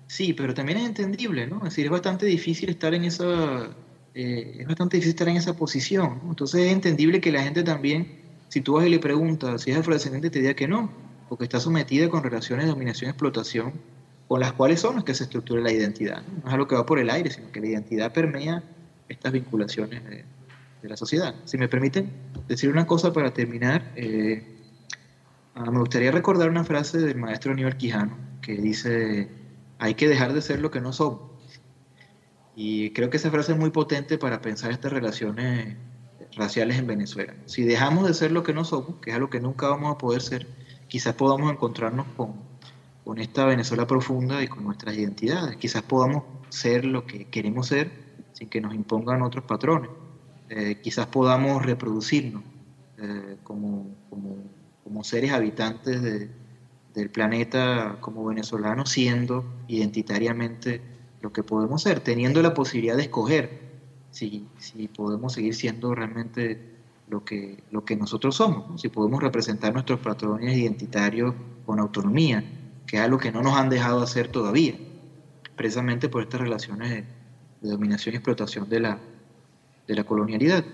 sí, 0.07 0.33
pero 0.33 0.53
también 0.53 0.79
es 0.79 0.85
entendible, 0.85 1.47
¿no? 1.47 1.57
Es 1.57 1.63
decir, 1.63 1.85
es 1.85 1.91
bastante 1.91 2.25
difícil 2.25 2.69
estar 2.69 2.93
en 2.93 3.05
esa 3.05 3.69
eh, 4.13 4.57
es 4.59 4.67
bastante 4.67 4.97
difícil 4.97 5.11
estar 5.11 5.29
en 5.29 5.37
esa 5.37 5.55
posición. 5.55 6.19
Entonces 6.27 6.61
es 6.65 6.71
entendible 6.71 7.21
que 7.21 7.31
la 7.31 7.43
gente 7.43 7.63
también, 7.63 8.19
si 8.49 8.61
tú 8.61 8.73
vas 8.73 8.85
y 8.85 8.89
le 8.89 8.99
preguntas 8.99 9.61
si 9.61 9.71
es 9.71 9.77
afrodescendiente, 9.77 10.29
te 10.29 10.39
diga 10.39 10.53
que 10.53 10.67
no, 10.67 10.91
porque 11.29 11.45
está 11.45 11.59
sometida 11.59 12.09
con 12.09 12.23
relaciones 12.23 12.65
de 12.65 12.71
dominación 12.71 13.07
y 13.07 13.11
explotación 13.11 13.73
con 14.27 14.39
las 14.39 14.53
cuales 14.53 14.79
son 14.79 14.95
las 14.95 15.03
que 15.03 15.13
se 15.13 15.23
estructura 15.23 15.61
la 15.61 15.71
identidad. 15.71 16.21
¿no? 16.21 16.47
es 16.47 16.53
algo 16.53 16.67
que 16.67 16.75
va 16.75 16.85
por 16.85 16.99
el 16.99 17.09
aire, 17.09 17.31
sino 17.31 17.51
que 17.51 17.59
la 17.59 17.67
identidad 17.67 18.13
permea 18.13 18.63
estas 19.09 19.33
vinculaciones 19.33 20.03
de, 20.05 20.23
la 20.83 20.97
sociedad. 20.97 21.35
Si 21.45 21.57
me 21.57 21.67
permiten 21.67 22.09
decir 22.47 22.69
una 22.69 22.87
cosa 22.87 23.13
para 23.13 23.33
terminar, 23.33 23.91
eh, 23.95 24.43
ah, 25.53 25.69
me 25.69 25.79
gustaría 25.79 26.11
recordar 26.11 26.49
una 26.49 26.63
frase 26.63 26.97
del 26.97 27.17
maestro 27.17 27.51
Aníbal 27.51 27.77
Quijano 27.77 28.17
que 28.41 28.55
dice, 28.55 29.29
hay 29.79 29.93
que 29.93 30.07
dejar 30.07 30.33
de 30.33 30.41
ser 30.41 30.59
lo 30.59 30.71
que 30.71 30.81
no 30.81 30.91
somos. 30.91 31.30
Y 32.55 32.91
creo 32.91 33.09
que 33.09 33.17
esa 33.17 33.31
frase 33.31 33.53
es 33.53 33.57
muy 33.57 33.69
potente 33.69 34.17
para 34.17 34.41
pensar 34.41 34.71
estas 34.71 34.91
relaciones 34.91 35.75
raciales 36.35 36.77
en 36.77 36.87
Venezuela. 36.87 37.33
Si 37.45 37.63
dejamos 37.63 38.07
de 38.07 38.13
ser 38.13 38.31
lo 38.31 38.43
que 38.43 38.53
no 38.53 38.65
somos, 38.65 38.95
que 39.01 39.11
es 39.11 39.15
algo 39.15 39.29
que 39.29 39.39
nunca 39.39 39.67
vamos 39.67 39.93
a 39.93 39.97
poder 39.97 40.21
ser, 40.21 40.47
quizás 40.87 41.15
podamos 41.15 41.51
encontrarnos 41.51 42.05
con, 42.17 42.33
con 43.03 43.19
esta 43.19 43.45
Venezuela 43.45 43.87
profunda 43.87 44.43
y 44.43 44.47
con 44.47 44.63
nuestras 44.63 44.95
identidades. 44.95 45.55
Quizás 45.57 45.83
podamos 45.83 46.23
ser 46.49 46.85
lo 46.85 47.05
que 47.05 47.25
queremos 47.25 47.67
ser 47.67 47.91
sin 48.33 48.49
que 48.49 48.61
nos 48.61 48.73
impongan 48.73 49.21
otros 49.21 49.45
patrones. 49.45 49.89
Eh, 50.49 50.79
quizás 50.81 51.07
podamos 51.07 51.65
reproducirnos 51.65 52.43
eh, 52.97 53.37
como, 53.43 53.87
como, 54.09 54.37
como, 54.83 55.03
seres 55.03 55.31
habitantes 55.31 56.01
de, 56.01 56.29
del 56.93 57.09
planeta 57.09 57.97
como 58.01 58.25
venezolanos, 58.25 58.89
siendo 58.89 59.45
identitariamente 59.67 60.81
lo 61.21 61.31
que 61.31 61.43
podemos 61.43 61.83
ser, 61.83 61.99
teniendo 61.99 62.41
la 62.41 62.53
posibilidad 62.53 62.95
de 62.95 63.03
escoger 63.03 63.71
si, 64.11 64.47
si 64.57 64.87
podemos 64.87 65.33
seguir 65.33 65.55
siendo 65.55 65.95
realmente 65.95 66.71
lo 67.11 67.23
que, 67.25 67.63
lo 67.71 67.83
que 67.83 67.95
nosotros 67.95 68.35
somos, 68.35 68.81
si 68.81 68.89
podemos 68.89 69.21
representar 69.21 69.73
nuestros 69.73 69.99
patrones 69.99 70.57
identitarios 70.57 71.35
con 71.65 71.79
autonomía, 71.79 72.43
que 72.87 72.97
es 72.97 73.03
algo 73.03 73.17
que 73.17 73.31
no 73.31 73.41
nos 73.41 73.57
han 73.57 73.69
dejado 73.69 74.01
hacer 74.01 74.29
todavía, 74.29 74.75
precisamente 75.55 76.09
por 76.09 76.23
estas 76.23 76.41
relaciones 76.41 76.89
de, 76.89 77.05
dominación 77.69 78.15
y 78.15 78.17
explotación 78.17 78.67
de 78.69 78.79
la, 78.79 78.97
de 79.87 79.95
la 79.95 80.03
colonialidad. 80.03 80.65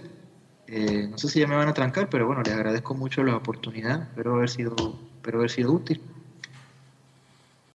Eh, 0.67 1.07
no 1.09 1.17
sé 1.17 1.27
si 1.27 1.39
ya 1.39 1.47
me 1.47 1.55
van 1.55 1.67
a 1.67 1.73
trancar, 1.73 2.09
pero 2.09 2.27
bueno, 2.27 2.43
les 2.43 2.53
agradezco 2.53 2.93
mucho 2.93 3.23
la 3.23 3.35
oportunidad, 3.35 4.03
espero 4.03 4.35
haber 4.35 4.49
sido, 4.49 4.75
espero 5.17 5.39
haber 5.39 5.49
sido 5.49 5.73
útil. 5.73 6.01